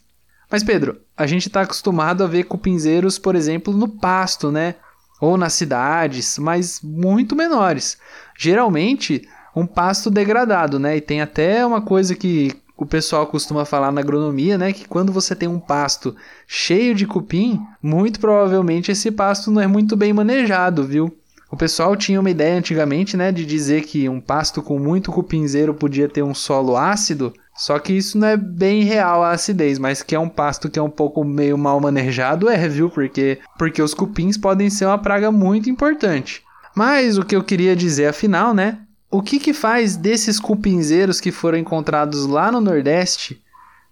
Mas, 0.52 0.62
Pedro, 0.62 1.00
a 1.16 1.26
gente 1.26 1.48
está 1.48 1.62
acostumado 1.62 2.22
a 2.22 2.28
ver 2.28 2.44
cupinzeiros, 2.44 3.18
por 3.18 3.34
exemplo, 3.34 3.74
no 3.74 3.88
pasto, 3.88 4.52
né? 4.52 4.76
Ou 5.22 5.38
nas 5.38 5.54
cidades, 5.54 6.38
mas 6.38 6.82
muito 6.84 7.34
menores. 7.34 7.98
Geralmente, 8.38 9.26
um 9.56 9.66
pasto 9.66 10.12
degradado, 10.12 10.78
né? 10.78 10.98
E 10.98 11.02
tem 11.02 11.22
até 11.22 11.66
uma 11.66 11.82
coisa 11.82 12.14
que 12.14 12.52
o 12.76 12.86
pessoal 12.86 13.26
costuma 13.26 13.64
falar 13.64 13.94
na 13.94 14.02
agronomia, 14.02 14.58
né, 14.58 14.74
que 14.74 14.86
quando 14.86 15.14
você 15.14 15.34
tem 15.34 15.48
um 15.48 15.62
pasto 15.62 16.14
cheio 16.46 16.94
de 16.94 17.08
cupim, 17.08 17.66
muito 17.82 18.20
provavelmente 18.20 18.92
esse 18.92 19.10
pasto 19.10 19.50
não 19.50 19.62
é 19.62 19.66
muito 19.66 19.96
bem 19.96 20.12
manejado, 20.12 20.84
viu? 20.84 21.18
O 21.52 21.58
pessoal 21.58 21.96
tinha 21.96 22.20
uma 22.20 22.30
ideia 22.30 22.58
antigamente, 22.58 23.16
né, 23.16 23.32
de 23.32 23.46
dizer 23.46 23.84
que 23.84 24.10
um 24.10 24.20
pasto 24.20 24.62
com 24.62 24.80
muito 24.80 25.12
cupinzeiro 25.12 25.74
podia 25.74 26.10
ter 26.10 26.24
um 26.24 26.34
solo 26.34 26.76
ácido, 26.76 27.34
só 27.56 27.80
que 27.80 27.94
isso 27.94 28.18
não 28.18 28.28
é 28.28 28.36
bem 28.36 28.84
real 28.84 29.24
a 29.24 29.32
acidez, 29.32 29.80
mas 29.80 30.04
que 30.04 30.16
é 30.16 30.20
um 30.20 30.28
pasto 30.28 30.70
que 30.70 30.78
é 30.78 30.82
um 30.82 30.90
pouco 30.90 31.24
meio 31.24 31.58
mal 31.58 31.80
manejado, 31.80 32.50
é, 32.50 32.68
viu? 32.68 32.90
Porque, 32.90 33.40
porque 33.58 33.82
os 33.82 33.94
cupins 33.94 34.38
podem 34.38 34.70
ser 34.70 34.86
uma 34.86 34.98
praga 34.98 35.32
muito 35.32 35.70
importante. 35.70 36.44
Mas 36.76 37.18
o 37.18 37.24
que 37.24 37.36
eu 37.36 37.44
queria 37.44 37.76
dizer 37.76 38.08
afinal, 38.08 38.54
né? 38.54 38.80
O 39.10 39.22
que, 39.22 39.40
que 39.40 39.54
faz 39.54 39.96
desses 39.96 40.40
cupinzeiros 40.40 41.22
que 41.22 41.32
foram 41.32 41.58
encontrados 41.58 42.26
lá 42.26 42.52
no 42.52 42.60
Nordeste 42.60 43.42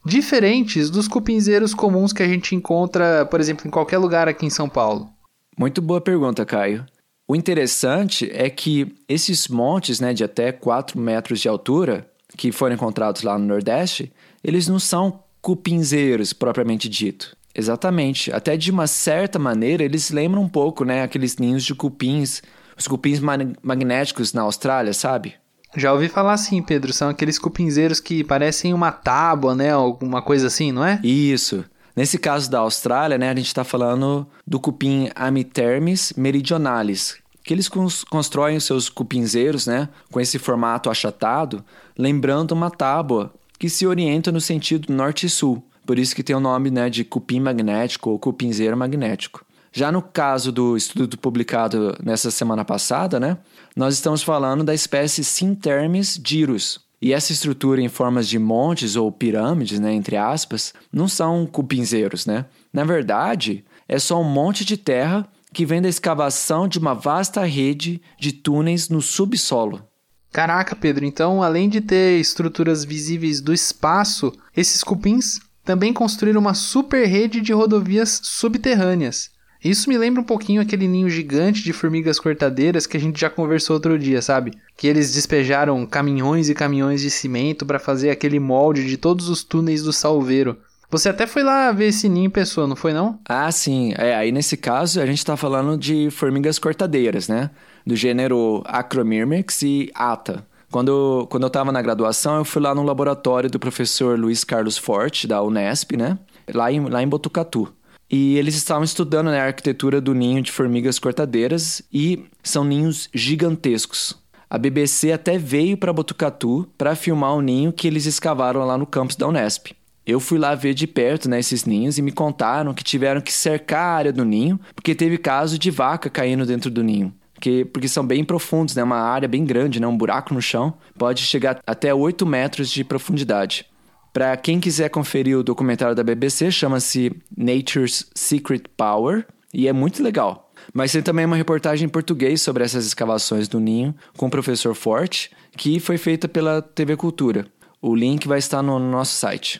diferentes 0.06 0.90
dos 0.90 1.08
cupinzeiros 1.08 1.74
comuns 1.74 2.12
que 2.12 2.22
a 2.22 2.28
gente 2.28 2.56
encontra, 2.56 3.26
por 3.26 3.40
exemplo, 3.40 3.66
em 3.66 3.72
qualquer 3.72 4.00
lugar 4.00 4.28
aqui 4.28 4.46
em 4.46 4.50
São 4.50 4.68
Paulo? 4.68 5.10
Muito 5.58 5.82
boa 5.82 6.02
pergunta, 6.02 6.46
Caio. 6.46 6.86
O 7.28 7.36
interessante 7.36 8.30
é 8.34 8.50
que 8.50 8.94
esses 9.08 9.48
montes 9.48 10.00
né, 10.00 10.14
de 10.14 10.24
até 10.24 10.52
4 10.52 11.00
metros 11.00 11.40
de 11.40 11.48
altura, 11.48 12.08
que 12.38 12.52
foram 12.52 12.76
encontrados 12.76 13.22
lá 13.24 13.38
no 13.38 13.46
Nordeste, 13.46 14.12
eles 14.44 14.68
não 14.68 14.80
são 14.80 15.24
cupinzeiros 15.42 16.34
propriamente 16.34 16.90
dito. 16.90 17.36
Exatamente. 17.56 18.32
Até 18.32 18.58
de 18.58 18.72
uma 18.72 18.88
certa 18.88 19.38
maneira, 19.38 19.84
eles 19.84 20.10
lembram 20.10 20.42
um 20.42 20.50
pouco 20.50 20.84
né, 20.84 21.04
aqueles 21.04 21.38
ninhos 21.38 21.64
de 21.64 21.76
cupins, 21.76 22.42
os 22.78 22.88
cupins 22.88 23.20
magnéticos 23.62 24.34
na 24.34 24.42
Austrália, 24.42 24.94
sabe? 24.94 25.36
Já 25.76 25.94
ouvi 25.94 26.08
falar 26.08 26.34
assim, 26.34 26.62
Pedro. 26.62 26.94
São 26.94 27.10
aqueles 27.10 27.40
cupinzeiros 27.40 28.00
que 28.00 28.24
parecem 28.24 28.74
uma 28.74 28.92
tábua, 28.92 29.56
né? 29.56 29.72
Alguma 29.72 30.22
coisa 30.22 30.48
assim, 30.48 30.72
não 30.72 30.86
é? 30.86 31.00
Isso. 31.04 31.64
Nesse 31.96 32.18
caso 32.18 32.50
da 32.50 32.60
Austrália, 32.60 33.18
né, 33.18 33.30
a 33.30 33.36
gente 33.36 33.48
está 33.48 33.64
falando 33.64 34.26
do 34.48 34.60
cupim 34.60 35.10
Amitermes 35.16 36.12
meridionalis, 36.18 37.18
que 37.44 37.54
eles 37.54 37.70
constroem 38.10 38.58
os 38.58 38.64
seus 38.64 38.90
cupinzeiros 38.90 39.68
né, 39.68 39.90
com 40.12 40.20
esse 40.20 40.40
formato 40.40 40.90
achatado, 40.90 41.64
lembrando 41.98 42.54
uma 42.54 42.72
tábua 42.72 43.32
que 43.60 43.70
se 43.70 43.86
orienta 43.86 44.32
no 44.32 44.42
sentido 44.42 44.92
norte 44.92 45.28
e 45.28 45.30
sul. 45.30 45.64
Por 45.86 46.00
isso 46.00 46.16
que 46.16 46.24
tem 46.24 46.36
o 46.36 46.40
nome 46.40 46.72
né, 46.72 46.90
de 46.90 47.04
cupim 47.04 47.40
magnético 47.40 48.10
ou 48.10 48.18
cupinzeiro 48.18 48.76
magnético. 48.76 49.46
Já 49.72 49.92
no 49.92 50.02
caso 50.02 50.52
do 50.52 50.78
estudo 50.78 51.18
publicado 51.18 51.98
nessa 52.02 52.32
semana 52.32 52.64
passada, 52.64 53.20
né, 53.20 53.38
nós 53.76 53.96
estamos 53.96 54.24
falando 54.24 54.64
da 54.64 54.74
espécie 54.74 55.24
Sintermes 55.24 56.20
gyrus, 56.24 56.80
e 57.04 57.12
essa 57.12 57.34
estrutura 57.34 57.82
em 57.82 57.90
formas 57.90 58.30
de 58.30 58.40
montes 58.40 58.96
ou 58.96 59.12
pirâmides, 59.12 59.78
né, 59.78 59.92
entre 59.94 60.16
aspas, 60.16 60.74
não 60.90 61.06
são 61.06 61.46
cupinzeiros, 61.46 62.26
né? 62.26 62.46
Na 62.72 62.86
verdade, 62.86 63.66
é 63.90 64.00
só 64.00 64.22
um 64.22 64.24
monte 64.24 64.64
de 64.64 64.78
terra 64.78 65.28
que 65.52 65.66
vem 65.66 65.82
da 65.82 65.90
escavação 65.90 66.66
de 66.66 66.80
uma 66.80 66.94
vasta 66.94 67.44
rede 67.44 68.02
de 68.18 68.32
túneis 68.32 68.88
no 68.88 69.02
subsolo. 69.02 69.84
Caraca, 70.32 70.78
Pedro, 70.78 71.04
então 71.04 71.44
além 71.44 71.68
de 71.68 71.82
ter 71.82 72.22
estruturas 72.22 72.86
visíveis 72.86 73.42
do 73.42 73.54
espaço, 73.54 74.32
esses 74.56 74.82
cupins 74.82 75.42
também 75.62 75.92
construíram 75.92 76.40
uma 76.40 76.54
super 76.54 77.06
rede 77.06 77.42
de 77.42 77.52
rodovias 77.52 78.22
subterrâneas. 78.24 79.30
Isso 79.64 79.88
me 79.88 79.98
lembra 79.98 80.22
um 80.22 80.26
pouquinho 80.26 80.62
aquele 80.62 80.88
ninho 80.88 81.10
gigante 81.10 81.64
de 81.64 81.72
formigas 81.72 82.20
cortadeiras 82.20 82.86
que 82.86 82.98
a 82.98 83.00
gente 83.00 83.20
já 83.20 83.30
conversou 83.30 83.76
outro 83.76 83.98
dia, 83.98 84.22
sabe? 84.22 84.52
Que 84.76 84.88
eles 84.88 85.14
despejaram 85.14 85.86
caminhões 85.86 86.50
e 86.50 86.54
caminhões 86.54 87.02
de 87.02 87.10
cimento 87.10 87.66
para 87.66 87.80
fazer 87.80 88.10
aquele 88.10 88.40
molde 88.40 88.86
de 88.86 88.98
todos 88.98 89.30
os 89.30 89.44
túneis 89.44 89.84
do 89.84 89.94
Salveiro. 89.94 90.58
Você 90.92 91.10
até 91.10 91.26
foi 91.26 91.42
lá 91.42 91.72
ver 91.72 91.88
esse 91.88 92.08
ninho 92.08 92.28
em 92.28 92.30
pessoa, 92.30 92.68
não 92.68 92.76
foi 92.76 92.94
não? 92.94 93.18
Ah, 93.28 93.52
sim. 93.52 93.94
É, 93.98 94.16
aí 94.16 94.32
nesse 94.32 94.58
caso 94.58 95.02
a 95.02 95.06
gente 95.06 95.18
está 95.18 95.36
falando 95.36 95.78
de 95.78 96.12
formigas 96.12 96.60
cortadeiras, 96.60 97.28
né? 97.28 97.50
Do 97.86 97.96
gênero 97.96 98.62
Acromyrmex 98.66 99.62
e 99.64 99.90
Ata. 99.96 100.46
Quando, 100.70 101.28
quando 101.30 101.44
eu 101.44 101.48
estava 101.48 101.72
na 101.72 101.82
graduação, 101.82 102.38
eu 102.38 102.46
fui 102.46 102.62
lá 102.62 102.76
no 102.76 102.84
laboratório 102.84 103.50
do 103.50 103.60
professor 103.60 104.20
Luiz 104.20 104.44
Carlos 104.44 104.78
Forte, 104.78 105.28
da 105.28 105.42
Unesp, 105.42 105.96
né? 105.96 106.18
Lá 106.54 106.72
em, 106.72 106.80
lá 106.90 107.02
em 107.02 107.08
Botucatu. 107.08 107.72
E 108.16 108.38
eles 108.38 108.54
estavam 108.54 108.84
estudando 108.84 109.32
né, 109.32 109.40
a 109.40 109.46
arquitetura 109.46 110.00
do 110.00 110.14
ninho 110.14 110.40
de 110.40 110.52
formigas 110.52 111.00
cortadeiras 111.00 111.82
e 111.92 112.24
são 112.44 112.64
ninhos 112.64 113.10
gigantescos. 113.12 114.16
A 114.48 114.56
BBC 114.56 115.12
até 115.12 115.36
veio 115.40 115.76
para 115.76 115.92
Botucatu 115.92 116.70
para 116.78 116.94
filmar 116.94 117.34
o 117.34 117.42
ninho 117.42 117.74
que 117.74 117.88
eles 117.88 118.06
escavaram 118.06 118.64
lá 118.66 118.78
no 118.78 118.86
campus 118.86 119.16
da 119.16 119.28
Unesp. 119.28 119.72
Eu 120.06 120.20
fui 120.20 120.38
lá 120.38 120.54
ver 120.54 120.76
de 120.76 120.86
perto 120.86 121.28
né, 121.28 121.40
esses 121.40 121.66
ninhos 121.66 121.98
e 121.98 122.04
me 122.04 122.12
contaram 122.12 122.72
que 122.72 122.84
tiveram 122.84 123.20
que 123.20 123.34
cercar 123.34 123.84
a 123.84 123.96
área 123.96 124.14
do 124.14 124.24
ninho 124.24 124.60
porque 124.76 124.94
teve 124.94 125.18
caso 125.18 125.58
de 125.58 125.72
vaca 125.72 126.08
caindo 126.08 126.46
dentro 126.46 126.70
do 126.70 126.84
ninho. 126.84 127.12
Porque, 127.34 127.66
porque 127.66 127.88
são 127.88 128.06
bem 128.06 128.24
profundos, 128.24 128.76
né? 128.76 128.84
Uma 128.84 129.00
área 129.00 129.28
bem 129.28 129.44
grande, 129.44 129.80
né? 129.80 129.88
Um 129.88 129.98
buraco 129.98 130.36
no 130.36 130.42
chão. 130.42 130.76
Pode 131.00 131.24
chegar 131.24 131.60
até 131.66 131.92
8 131.92 132.28
metros 132.28 132.70
de 132.70 132.84
profundidade. 132.84 133.66
Para 134.14 134.38
quem 134.38 134.60
quiser 134.60 134.90
conferir 134.90 135.36
o 135.36 135.44
documentário 135.44 135.96
da 135.96 136.04
BBC, 136.04 136.52
chama-se 136.52 137.12
Nature's 137.36 138.06
Secret 138.14 138.62
Power 138.78 139.26
e 139.52 139.68
é 139.68 139.74
muito 139.74 140.04
legal. 140.04 140.52
Mas 140.72 140.92
tem 140.92 141.02
também 141.02 141.26
uma 141.26 141.36
reportagem 141.36 141.88
em 141.88 141.90
português 141.90 142.40
sobre 142.40 142.64
essas 142.64 142.86
escavações 142.86 143.48
do 143.48 143.60
ninho 143.60 143.94
com 144.16 144.28
o 144.28 144.30
professor 144.30 144.76
Forte, 144.76 145.32
que 145.58 145.80
foi 145.80 145.98
feita 145.98 146.28
pela 146.28 146.62
TV 146.62 146.96
Cultura. 146.96 147.48
O 147.82 147.96
link 147.96 148.28
vai 148.28 148.38
estar 148.38 148.62
no 148.62 148.78
nosso 148.78 149.16
site. 149.16 149.60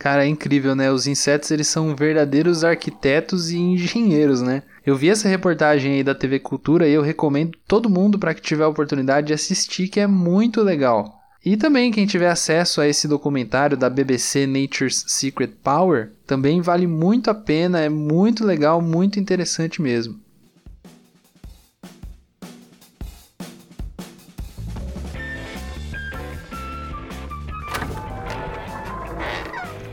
Cara, 0.00 0.24
é 0.24 0.28
incrível, 0.28 0.74
né? 0.74 0.90
Os 0.90 1.06
insetos, 1.06 1.52
eles 1.52 1.68
são 1.68 1.94
verdadeiros 1.94 2.64
arquitetos 2.64 3.52
e 3.52 3.56
engenheiros, 3.56 4.42
né? 4.42 4.64
Eu 4.84 4.96
vi 4.96 5.10
essa 5.10 5.28
reportagem 5.28 5.92
aí 5.94 6.02
da 6.02 6.12
TV 6.12 6.40
Cultura 6.40 6.88
e 6.88 6.92
eu 6.92 7.02
recomendo 7.02 7.56
todo 7.68 7.88
mundo 7.88 8.18
para 8.18 8.34
que 8.34 8.42
tiver 8.42 8.64
a 8.64 8.68
oportunidade 8.68 9.28
de 9.28 9.32
assistir, 9.32 9.86
que 9.86 10.00
é 10.00 10.08
muito 10.08 10.60
legal. 10.60 11.21
E 11.44 11.56
também 11.56 11.90
quem 11.90 12.06
tiver 12.06 12.30
acesso 12.30 12.80
a 12.80 12.86
esse 12.86 13.08
documentário 13.08 13.76
da 13.76 13.90
BBC 13.90 14.46
Nature's 14.46 15.04
Secret 15.08 15.50
Power, 15.62 16.12
também 16.24 16.60
vale 16.60 16.86
muito 16.86 17.30
a 17.30 17.34
pena, 17.34 17.80
é 17.80 17.88
muito 17.88 18.44
legal, 18.44 18.80
muito 18.80 19.18
interessante 19.18 19.82
mesmo. 19.82 20.20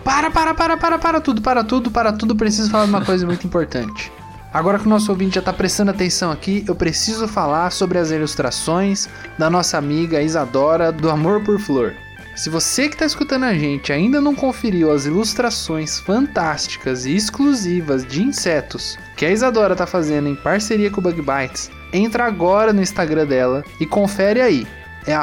Para, 0.03 0.29
para, 0.29 0.53
para, 0.53 0.77
para, 0.77 0.99
para 0.99 1.21
tudo, 1.21 1.41
para 1.41 1.63
tudo, 1.63 1.89
para 1.89 2.13
tudo, 2.13 2.35
preciso 2.35 2.69
falar 2.69 2.85
uma 2.85 3.03
coisa 3.03 3.25
muito 3.25 3.47
importante. 3.47 4.11
Agora 4.51 4.79
que 4.79 4.87
o 4.87 4.89
nosso 4.89 5.11
ouvinte 5.11 5.35
já 5.35 5.39
está 5.39 5.53
prestando 5.53 5.91
atenção 5.91 6.31
aqui, 6.31 6.63
eu 6.67 6.73
preciso 6.73 7.27
falar 7.27 7.71
sobre 7.71 7.99
as 7.99 8.09
ilustrações 8.09 9.07
da 9.37 9.47
nossa 9.47 9.77
amiga 9.77 10.21
Isadora 10.21 10.91
do 10.91 11.09
Amor 11.09 11.43
por 11.43 11.59
Flor. 11.59 11.93
Se 12.35 12.49
você 12.49 12.87
que 12.87 12.95
está 12.95 13.05
escutando 13.05 13.43
a 13.43 13.53
gente 13.53 13.93
ainda 13.93 14.19
não 14.19 14.33
conferiu 14.33 14.91
as 14.91 15.05
ilustrações 15.05 15.99
fantásticas 15.99 17.05
e 17.05 17.15
exclusivas 17.15 18.05
de 18.05 18.23
insetos 18.23 18.97
que 19.15 19.25
a 19.25 19.31
Isadora 19.31 19.73
está 19.73 19.85
fazendo 19.85 20.29
em 20.29 20.35
parceria 20.35 20.89
com 20.89 20.99
o 20.99 21.03
Bug 21.03 21.21
Bites, 21.21 21.69
entra 21.93 22.25
agora 22.25 22.73
no 22.73 22.81
Instagram 22.81 23.27
dela 23.27 23.63
e 23.79 23.85
confere 23.85 24.41
aí. 24.41 24.65
É 25.05 25.13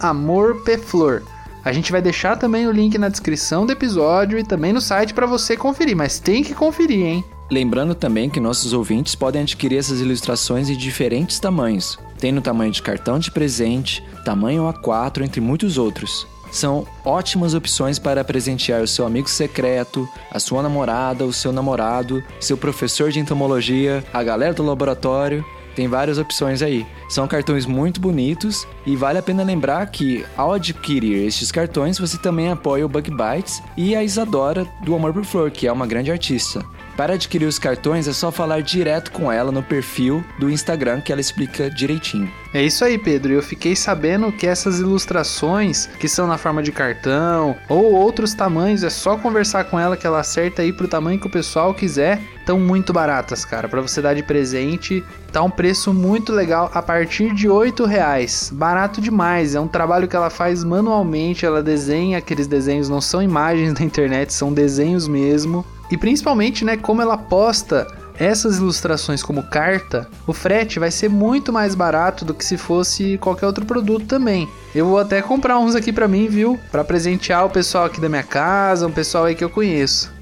amorpeflor. 0.00 1.22
A 1.64 1.72
gente 1.72 1.92
vai 1.92 2.00
deixar 2.00 2.36
também 2.36 2.66
o 2.66 2.72
link 2.72 2.96
na 2.98 3.08
descrição 3.08 3.66
do 3.66 3.72
episódio 3.72 4.38
e 4.38 4.42
também 4.42 4.72
no 4.72 4.80
site 4.80 5.14
para 5.14 5.26
você 5.26 5.56
conferir, 5.56 5.96
mas 5.96 6.18
tem 6.18 6.42
que 6.42 6.54
conferir, 6.54 7.04
hein? 7.04 7.24
Lembrando 7.50 7.94
também 7.94 8.28
que 8.28 8.40
nossos 8.40 8.72
ouvintes 8.72 9.14
podem 9.14 9.42
adquirir 9.42 9.78
essas 9.78 10.00
ilustrações 10.00 10.68
em 10.68 10.76
diferentes 10.76 11.40
tamanhos. 11.40 11.98
Tem 12.18 12.30
no 12.30 12.42
tamanho 12.42 12.70
de 12.70 12.82
cartão 12.82 13.18
de 13.18 13.30
presente, 13.30 14.04
tamanho 14.24 14.64
A4, 14.64 15.22
entre 15.22 15.40
muitos 15.40 15.78
outros. 15.78 16.26
São 16.50 16.86
ótimas 17.04 17.54
opções 17.54 17.98
para 17.98 18.24
presentear 18.24 18.82
o 18.82 18.88
seu 18.88 19.06
amigo 19.06 19.28
secreto, 19.28 20.08
a 20.30 20.38
sua 20.38 20.62
namorada, 20.62 21.24
o 21.24 21.32
seu 21.32 21.52
namorado, 21.52 22.22
seu 22.40 22.56
professor 22.56 23.10
de 23.10 23.20
entomologia, 23.20 24.04
a 24.12 24.22
galera 24.22 24.54
do 24.54 24.62
laboratório 24.62 25.44
tem 25.78 25.86
várias 25.86 26.18
opções 26.18 26.60
aí. 26.60 26.84
São 27.08 27.28
cartões 27.28 27.64
muito 27.64 28.00
bonitos 28.00 28.66
e 28.84 28.96
vale 28.96 29.16
a 29.16 29.22
pena 29.22 29.44
lembrar 29.44 29.86
que 29.86 30.26
ao 30.36 30.52
adquirir 30.52 31.24
estes 31.24 31.52
cartões 31.52 32.00
você 32.00 32.18
também 32.18 32.50
apoia 32.50 32.84
o 32.84 32.88
Bug 32.88 33.12
Bites 33.12 33.62
e 33.76 33.94
a 33.94 34.02
Isadora 34.02 34.66
do 34.82 34.92
Amor 34.96 35.12
por 35.12 35.24
Flor, 35.24 35.52
que 35.52 35.68
é 35.68 35.72
uma 35.72 35.86
grande 35.86 36.10
artista. 36.10 36.64
Para 36.98 37.14
adquirir 37.14 37.46
os 37.46 37.60
cartões 37.60 38.08
é 38.08 38.12
só 38.12 38.32
falar 38.32 38.60
direto 38.60 39.12
com 39.12 39.30
ela 39.30 39.52
no 39.52 39.62
perfil 39.62 40.24
do 40.36 40.50
Instagram 40.50 41.00
que 41.00 41.12
ela 41.12 41.20
explica 41.20 41.70
direitinho. 41.70 42.28
É 42.52 42.60
isso 42.60 42.84
aí, 42.84 42.98
Pedro. 42.98 43.32
Eu 43.32 43.40
fiquei 43.40 43.76
sabendo 43.76 44.32
que 44.32 44.44
essas 44.44 44.80
ilustrações, 44.80 45.86
que 46.00 46.08
são 46.08 46.26
na 46.26 46.36
forma 46.36 46.60
de 46.60 46.72
cartão 46.72 47.54
ou 47.68 47.92
outros 47.92 48.34
tamanhos, 48.34 48.82
é 48.82 48.90
só 48.90 49.16
conversar 49.16 49.62
com 49.66 49.78
ela 49.78 49.96
que 49.96 50.08
ela 50.08 50.18
acerta 50.18 50.62
aí 50.62 50.72
pro 50.72 50.88
tamanho 50.88 51.20
que 51.20 51.28
o 51.28 51.30
pessoal 51.30 51.72
quiser. 51.72 52.20
Estão 52.40 52.58
muito 52.58 52.92
baratas, 52.92 53.44
cara. 53.44 53.68
Para 53.68 53.80
você 53.80 54.02
dar 54.02 54.14
de 54.14 54.24
presente, 54.24 55.04
tá 55.30 55.40
um 55.40 55.50
preço 55.50 55.94
muito 55.94 56.32
legal 56.32 56.68
a 56.74 56.82
partir 56.82 57.32
de 57.32 57.48
oito 57.48 57.84
reais. 57.84 58.50
Barato 58.52 59.00
demais. 59.00 59.54
É 59.54 59.60
um 59.60 59.68
trabalho 59.68 60.08
que 60.08 60.16
ela 60.16 60.30
faz 60.30 60.64
manualmente. 60.64 61.46
Ela 61.46 61.62
desenha 61.62 62.18
aqueles 62.18 62.48
desenhos, 62.48 62.88
não 62.88 63.00
são 63.00 63.22
imagens 63.22 63.72
da 63.78 63.84
internet, 63.84 64.32
são 64.32 64.52
desenhos 64.52 65.06
mesmo. 65.06 65.64
E 65.90 65.96
principalmente, 65.96 66.64
né, 66.64 66.76
como 66.76 67.02
ela 67.02 67.16
posta 67.16 67.86
essas 68.18 68.58
ilustrações 68.58 69.22
como 69.22 69.44
carta, 69.44 70.08
o 70.26 70.32
frete 70.32 70.78
vai 70.78 70.90
ser 70.90 71.08
muito 71.08 71.52
mais 71.52 71.74
barato 71.74 72.24
do 72.24 72.34
que 72.34 72.44
se 72.44 72.56
fosse 72.56 73.16
qualquer 73.18 73.46
outro 73.46 73.64
produto 73.64 74.06
também. 74.06 74.48
Eu 74.74 74.86
vou 74.86 74.98
até 74.98 75.22
comprar 75.22 75.58
uns 75.58 75.74
aqui 75.74 75.92
para 75.92 76.08
mim, 76.08 76.26
viu? 76.26 76.58
Para 76.70 76.84
presentear 76.84 77.46
o 77.46 77.50
pessoal 77.50 77.84
aqui 77.84 78.00
da 78.00 78.08
minha 78.08 78.24
casa, 78.24 78.86
um 78.86 78.92
pessoal 78.92 79.24
aí 79.24 79.34
que 79.34 79.44
eu 79.44 79.50
conheço. 79.50 80.12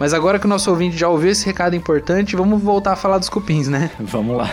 Mas 0.00 0.12
agora 0.14 0.38
que 0.38 0.46
o 0.46 0.48
nosso 0.48 0.70
ouvinte 0.70 0.96
já 0.96 1.08
ouviu 1.08 1.30
esse 1.30 1.46
recado 1.46 1.74
importante, 1.74 2.36
vamos 2.36 2.60
voltar 2.62 2.92
a 2.92 2.96
falar 2.96 3.18
dos 3.18 3.28
cupins, 3.28 3.68
né? 3.68 3.90
Vamos 3.98 4.36
lá. 4.36 4.48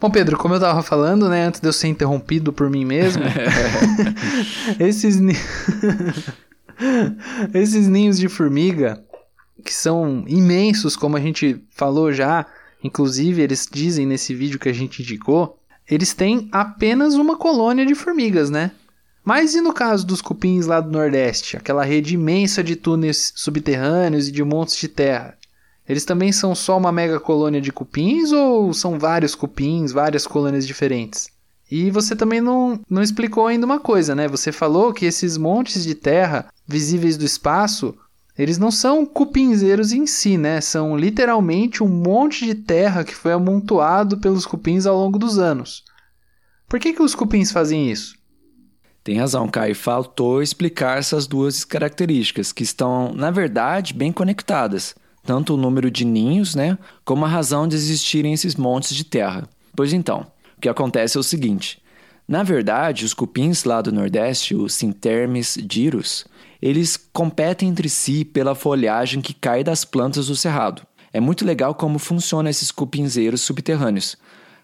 Bom, 0.00 0.10
Pedro, 0.10 0.38
como 0.38 0.54
eu 0.54 0.60
tava 0.60 0.82
falando, 0.82 1.28
né, 1.28 1.44
antes 1.44 1.60
de 1.60 1.68
eu 1.68 1.72
ser 1.74 1.88
interrompido 1.88 2.54
por 2.54 2.70
mim 2.70 2.86
mesmo, 2.86 3.22
esses, 4.80 5.20
ni... 5.20 5.34
esses 7.52 7.86
ninhos 7.86 8.18
de 8.18 8.26
formiga, 8.26 9.04
que 9.62 9.74
são 9.74 10.24
imensos, 10.26 10.96
como 10.96 11.18
a 11.18 11.20
gente 11.20 11.62
falou 11.70 12.12
já, 12.14 12.46
inclusive 12.82 13.42
eles 13.42 13.68
dizem 13.70 14.06
nesse 14.06 14.34
vídeo 14.34 14.58
que 14.58 14.70
a 14.70 14.72
gente 14.72 15.02
indicou, 15.02 15.58
eles 15.88 16.14
têm 16.14 16.48
apenas 16.50 17.14
uma 17.14 17.36
colônia 17.36 17.84
de 17.84 17.94
formigas, 17.94 18.48
né? 18.48 18.70
Mas 19.22 19.54
e 19.54 19.60
no 19.60 19.74
caso 19.74 20.06
dos 20.06 20.22
cupins 20.22 20.64
lá 20.66 20.80
do 20.80 20.90
Nordeste, 20.90 21.58
aquela 21.58 21.84
rede 21.84 22.14
imensa 22.14 22.64
de 22.64 22.74
túneis 22.74 23.34
subterrâneos 23.36 24.28
e 24.28 24.32
de 24.32 24.42
montes 24.42 24.76
de 24.76 24.88
terra? 24.88 25.36
Eles 25.88 26.04
também 26.04 26.30
são 26.30 26.54
só 26.54 26.78
uma 26.78 26.92
mega 26.92 27.18
colônia 27.18 27.60
de 27.60 27.72
cupins 27.72 28.32
ou 28.32 28.72
são 28.72 28.98
vários 28.98 29.34
cupins, 29.34 29.92
várias 29.92 30.26
colônias 30.26 30.66
diferentes? 30.66 31.28
E 31.70 31.90
você 31.90 32.16
também 32.16 32.40
não, 32.40 32.80
não 32.88 33.02
explicou 33.02 33.46
ainda 33.46 33.64
uma 33.64 33.78
coisa, 33.78 34.14
né? 34.14 34.26
Você 34.26 34.50
falou 34.50 34.92
que 34.92 35.06
esses 35.06 35.36
montes 35.36 35.84
de 35.84 35.94
terra 35.94 36.46
visíveis 36.66 37.16
do 37.16 37.24
espaço, 37.24 37.94
eles 38.36 38.58
não 38.58 38.70
são 38.70 39.06
cupinzeiros 39.06 39.92
em 39.92 40.06
si, 40.06 40.36
né? 40.36 40.60
São 40.60 40.96
literalmente 40.96 41.82
um 41.82 41.88
monte 41.88 42.44
de 42.44 42.54
terra 42.54 43.04
que 43.04 43.14
foi 43.14 43.32
amontoado 43.32 44.18
pelos 44.18 44.46
cupins 44.46 44.84
ao 44.84 44.96
longo 44.96 45.18
dos 45.18 45.38
anos. 45.38 45.84
Por 46.68 46.80
que, 46.80 46.92
que 46.92 47.02
os 47.02 47.14
cupins 47.14 47.52
fazem 47.52 47.90
isso? 47.90 48.14
Tem 49.02 49.18
razão, 49.18 49.48
Caio. 49.48 49.74
Faltou 49.74 50.42
explicar 50.42 50.98
essas 50.98 51.26
duas 51.26 51.64
características, 51.64 52.52
que 52.52 52.62
estão, 52.62 53.12
na 53.12 53.30
verdade, 53.30 53.94
bem 53.94 54.12
conectadas 54.12 54.94
tanto 55.30 55.54
o 55.54 55.56
número 55.56 55.92
de 55.92 56.04
ninhos, 56.04 56.56
né, 56.56 56.76
como 57.04 57.24
a 57.24 57.28
razão 57.28 57.68
de 57.68 57.76
existirem 57.76 58.32
esses 58.32 58.56
montes 58.56 58.96
de 58.96 59.04
terra. 59.04 59.48
Pois 59.76 59.92
então, 59.92 60.26
o 60.56 60.60
que 60.60 60.68
acontece 60.68 61.16
é 61.16 61.20
o 61.20 61.22
seguinte: 61.22 61.80
na 62.26 62.42
verdade, 62.42 63.04
os 63.04 63.14
cupins 63.14 63.62
lá 63.62 63.80
do 63.80 63.92
Nordeste, 63.92 64.56
os 64.56 64.74
Sintermes 64.74 65.56
gyrus, 65.70 66.24
eles 66.60 66.96
competem 67.12 67.68
entre 67.68 67.88
si 67.88 68.24
pela 68.24 68.56
folhagem 68.56 69.20
que 69.20 69.32
cai 69.32 69.62
das 69.62 69.84
plantas 69.84 70.26
do 70.26 70.34
cerrado. 70.34 70.82
É 71.12 71.20
muito 71.20 71.44
legal 71.44 71.76
como 71.76 72.00
funcionam 72.00 72.50
esses 72.50 72.72
cupinzeiros 72.72 73.42
subterrâneos. 73.42 74.16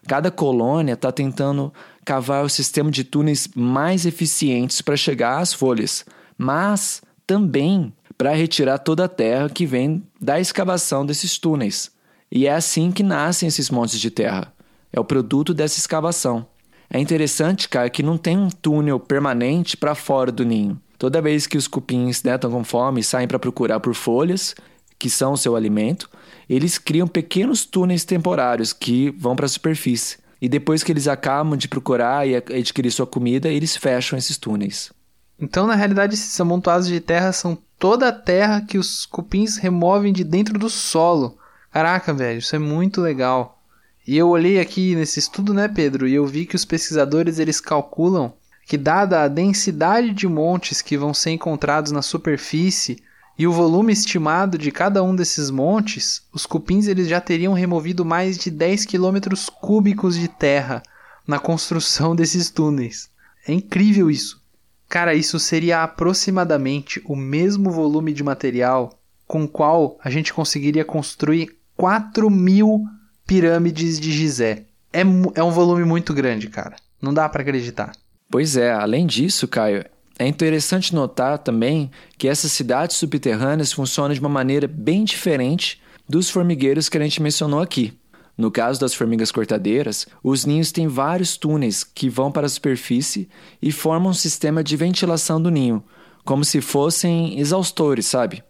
Cada 0.05 0.29
colônia 0.29 0.95
está 0.95 1.13
tentando 1.13 1.71
cavar 2.03 2.43
o 2.43 2.49
sistema 2.49 2.91
de 2.91 3.05
túneis 3.05 3.47
mais 3.55 4.05
eficientes 4.05 4.81
para 4.81 4.97
chegar 4.97 5.39
às 5.39 5.53
folhas, 5.53 6.03
mas 6.37 7.01
também 7.25 7.93
para 8.17 8.33
retirar 8.33 8.79
toda 8.79 9.05
a 9.05 9.09
terra 9.09 9.49
que 9.49 9.65
vem 9.65 10.03
da 10.19 10.39
escavação 10.39 11.05
desses 11.05 11.37
túneis. 11.37 11.91
E 12.31 12.47
é 12.47 12.53
assim 12.53 12.91
que 12.91 13.03
nascem 13.03 13.47
esses 13.47 13.69
montes 13.69 13.99
de 13.99 14.09
terra. 14.09 14.53
é 14.91 14.99
o 14.99 15.05
produto 15.05 15.53
dessa 15.53 15.77
escavação. 15.77 16.47
É 16.89 16.99
interessante, 16.99 17.67
cara, 17.67 17.89
que 17.89 18.01
não 18.01 18.17
tem 18.17 18.37
um 18.37 18.49
túnel 18.49 18.99
permanente 18.99 19.75
para 19.75 19.93
fora 19.93 20.31
do 20.31 20.45
ninho. 20.45 20.79
Toda 20.97 21.21
vez 21.21 21.45
que 21.45 21.57
os 21.57 21.67
cupins 21.67 22.17
estão 22.17 22.49
né, 22.49 22.57
com 22.57 22.63
fome 22.63 23.01
e 23.01 23.03
saem 23.03 23.27
para 23.27 23.37
procurar 23.37 23.79
por 23.79 23.93
folhas, 23.93 24.55
que 24.97 25.09
são 25.09 25.33
o 25.33 25.37
seu 25.37 25.55
alimento, 25.55 26.09
eles 26.49 26.77
criam 26.77 27.07
pequenos 27.07 27.65
túneis 27.65 28.03
temporários 28.03 28.73
que 28.73 29.11
vão 29.11 29.35
para 29.35 29.45
a 29.45 29.49
superfície. 29.49 30.17
E 30.41 30.47
depois 30.47 30.83
que 30.83 30.91
eles 30.91 31.07
acabam 31.07 31.57
de 31.57 31.67
procurar 31.67 32.27
e 32.27 32.35
adquirir 32.35 32.91
sua 32.91 33.05
comida, 33.05 33.49
eles 33.49 33.75
fecham 33.75 34.17
esses 34.17 34.37
túneis. 34.37 34.91
Então, 35.39 35.67
na 35.67 35.75
realidade, 35.75 36.15
esses 36.15 36.39
amontoados 36.39 36.87
de 36.87 36.99
terra 36.99 37.31
são 37.31 37.57
toda 37.79 38.09
a 38.09 38.11
terra 38.11 38.61
que 38.61 38.77
os 38.77 39.05
cupins 39.05 39.57
removem 39.57 40.11
de 40.11 40.23
dentro 40.23 40.57
do 40.57 40.69
solo. 40.69 41.37
Caraca, 41.71 42.13
velho, 42.13 42.39
isso 42.39 42.55
é 42.55 42.59
muito 42.59 43.01
legal. 43.01 43.61
E 44.07 44.17
eu 44.17 44.29
olhei 44.29 44.59
aqui 44.59 44.95
nesse 44.95 45.19
estudo, 45.19 45.53
né, 45.53 45.67
Pedro, 45.67 46.07
e 46.07 46.13
eu 46.13 46.25
vi 46.25 46.45
que 46.45 46.55
os 46.55 46.65
pesquisadores 46.65 47.39
eles 47.39 47.59
calculam 47.59 48.33
que 48.65 48.77
dada 48.77 49.21
a 49.21 49.27
densidade 49.27 50.13
de 50.13 50.27
montes 50.27 50.81
que 50.81 50.97
vão 50.97 51.13
ser 51.13 51.31
encontrados 51.31 51.91
na 51.91 52.01
superfície 52.01 53.01
e 53.37 53.45
o 53.45 53.51
volume 53.51 53.93
estimado 53.93 54.57
de 54.57 54.71
cada 54.71 55.03
um 55.03 55.15
desses 55.15 55.49
montes, 55.49 56.23
os 56.33 56.45
cupins 56.45 56.87
eles 56.87 57.07
já 57.07 57.21
teriam 57.21 57.53
removido 57.53 58.03
mais 58.03 58.37
de 58.37 58.49
10 58.49 58.83
quilômetros 58.85 59.47
cúbicos 59.47 60.15
de 60.15 60.27
terra 60.27 60.81
na 61.25 61.37
construção 61.37 62.15
desses 62.15 62.49
túneis. 62.49 63.09
É 63.47 63.53
incrível 63.53 64.09
isso. 64.09 64.41
Cara, 64.89 65.13
isso 65.13 65.39
seria 65.39 65.83
aproximadamente 65.83 67.01
o 67.05 67.15
mesmo 67.15 67.71
volume 67.71 68.13
de 68.13 68.23
material 68.23 68.97
com 69.27 69.43
o 69.43 69.47
qual 69.47 69.99
a 70.03 70.09
gente 70.09 70.33
conseguiria 70.33 70.85
construir 70.85 71.57
4 71.75 72.29
mil 72.29 72.85
pirâmides 73.25 73.99
de 73.99 74.11
Gizé. 74.11 74.63
É, 74.93 75.01
é 75.35 75.43
um 75.43 75.51
volume 75.51 75.83
muito 75.83 76.13
grande, 76.13 76.47
cara. 76.47 76.77
Não 77.01 77.13
dá 77.13 77.27
para 77.27 77.41
acreditar. 77.41 77.91
Pois 78.29 78.55
é, 78.55 78.71
além 78.71 79.05
disso, 79.05 79.47
Caio, 79.47 79.85
é 80.17 80.25
interessante 80.25 80.95
notar 80.95 81.37
também 81.37 81.91
que 82.17 82.27
essas 82.27 82.51
cidades 82.51 82.95
subterrâneas 82.95 83.71
funcionam 83.71 84.13
de 84.13 84.19
uma 84.19 84.29
maneira 84.29 84.67
bem 84.67 85.03
diferente 85.03 85.81
dos 86.07 86.29
formigueiros 86.29 86.89
que 86.89 86.97
a 86.97 87.01
gente 87.01 87.21
mencionou 87.21 87.61
aqui. 87.61 87.93
No 88.37 88.51
caso 88.51 88.79
das 88.79 88.93
formigas 88.93 89.31
cortadeiras, 89.31 90.05
os 90.23 90.45
ninhos 90.45 90.71
têm 90.71 90.87
vários 90.87 91.35
túneis 91.35 91.83
que 91.83 92.07
vão 92.07 92.31
para 92.31 92.45
a 92.45 92.49
superfície 92.49 93.27
e 93.59 93.71
formam 93.71 94.11
um 94.11 94.13
sistema 94.13 94.63
de 94.63 94.77
ventilação 94.77 95.41
do 95.41 95.49
ninho, 95.49 95.83
como 96.23 96.45
se 96.45 96.61
fossem 96.61 97.39
exaustores, 97.39 98.05
sabe? 98.05 98.43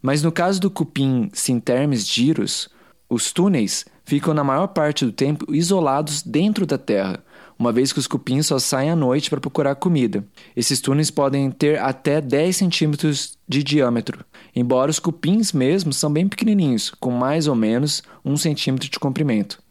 Mas 0.00 0.22
no 0.22 0.32
caso 0.32 0.60
do 0.60 0.70
cupim 0.70 1.30
Sintermes 1.34 2.06
gyrus, 2.06 2.70
os 3.08 3.32
túneis 3.32 3.84
ficam 4.04 4.32
na 4.32 4.44
maior 4.44 4.68
parte 4.68 5.04
do 5.04 5.12
tempo 5.12 5.54
isolados 5.54 6.22
dentro 6.22 6.64
da 6.64 6.78
terra, 6.78 7.22
uma 7.58 7.72
vez 7.72 7.92
que 7.92 7.98
os 7.98 8.06
cupins 8.06 8.46
só 8.46 8.58
saem 8.58 8.90
à 8.90 8.96
noite 8.96 9.30
para 9.30 9.40
procurar 9.40 9.74
comida. 9.74 10.24
Esses 10.56 10.80
túneis 10.80 11.10
podem 11.10 11.50
ter 11.50 11.78
até 11.78 12.20
10 12.20 12.56
centímetros 12.56 13.38
de 13.48 13.62
diâmetro, 13.62 14.24
embora 14.54 14.90
os 14.90 14.98
cupins 14.98 15.52
mesmos 15.52 15.96
são 15.96 16.12
bem 16.12 16.28
pequenininhos, 16.28 16.90
com 17.00 17.10
mais 17.10 17.46
ou 17.46 17.54
menos 17.54 18.02
1 18.24 18.36
centímetro 18.36 18.88
de 18.88 18.98
comprimento. 18.98 19.62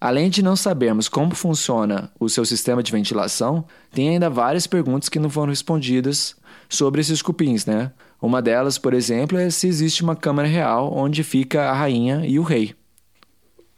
Além 0.00 0.28
de 0.28 0.42
não 0.42 0.56
sabermos 0.56 1.08
como 1.08 1.32
funciona 1.34 2.10
o 2.18 2.28
seu 2.28 2.44
sistema 2.44 2.82
de 2.82 2.90
ventilação, 2.90 3.64
tem 3.92 4.08
ainda 4.08 4.28
várias 4.28 4.66
perguntas 4.66 5.08
que 5.08 5.20
não 5.20 5.30
foram 5.30 5.50
respondidas 5.50 6.34
sobre 6.68 7.00
esses 7.00 7.22
cupins, 7.22 7.66
né? 7.66 7.92
Uma 8.20 8.42
delas, 8.42 8.78
por 8.78 8.94
exemplo, 8.94 9.38
é 9.38 9.48
se 9.50 9.68
existe 9.68 10.02
uma 10.02 10.16
câmara 10.16 10.48
real 10.48 10.92
onde 10.92 11.22
fica 11.22 11.70
a 11.70 11.72
rainha 11.72 12.26
e 12.26 12.38
o 12.38 12.42
rei. 12.42 12.74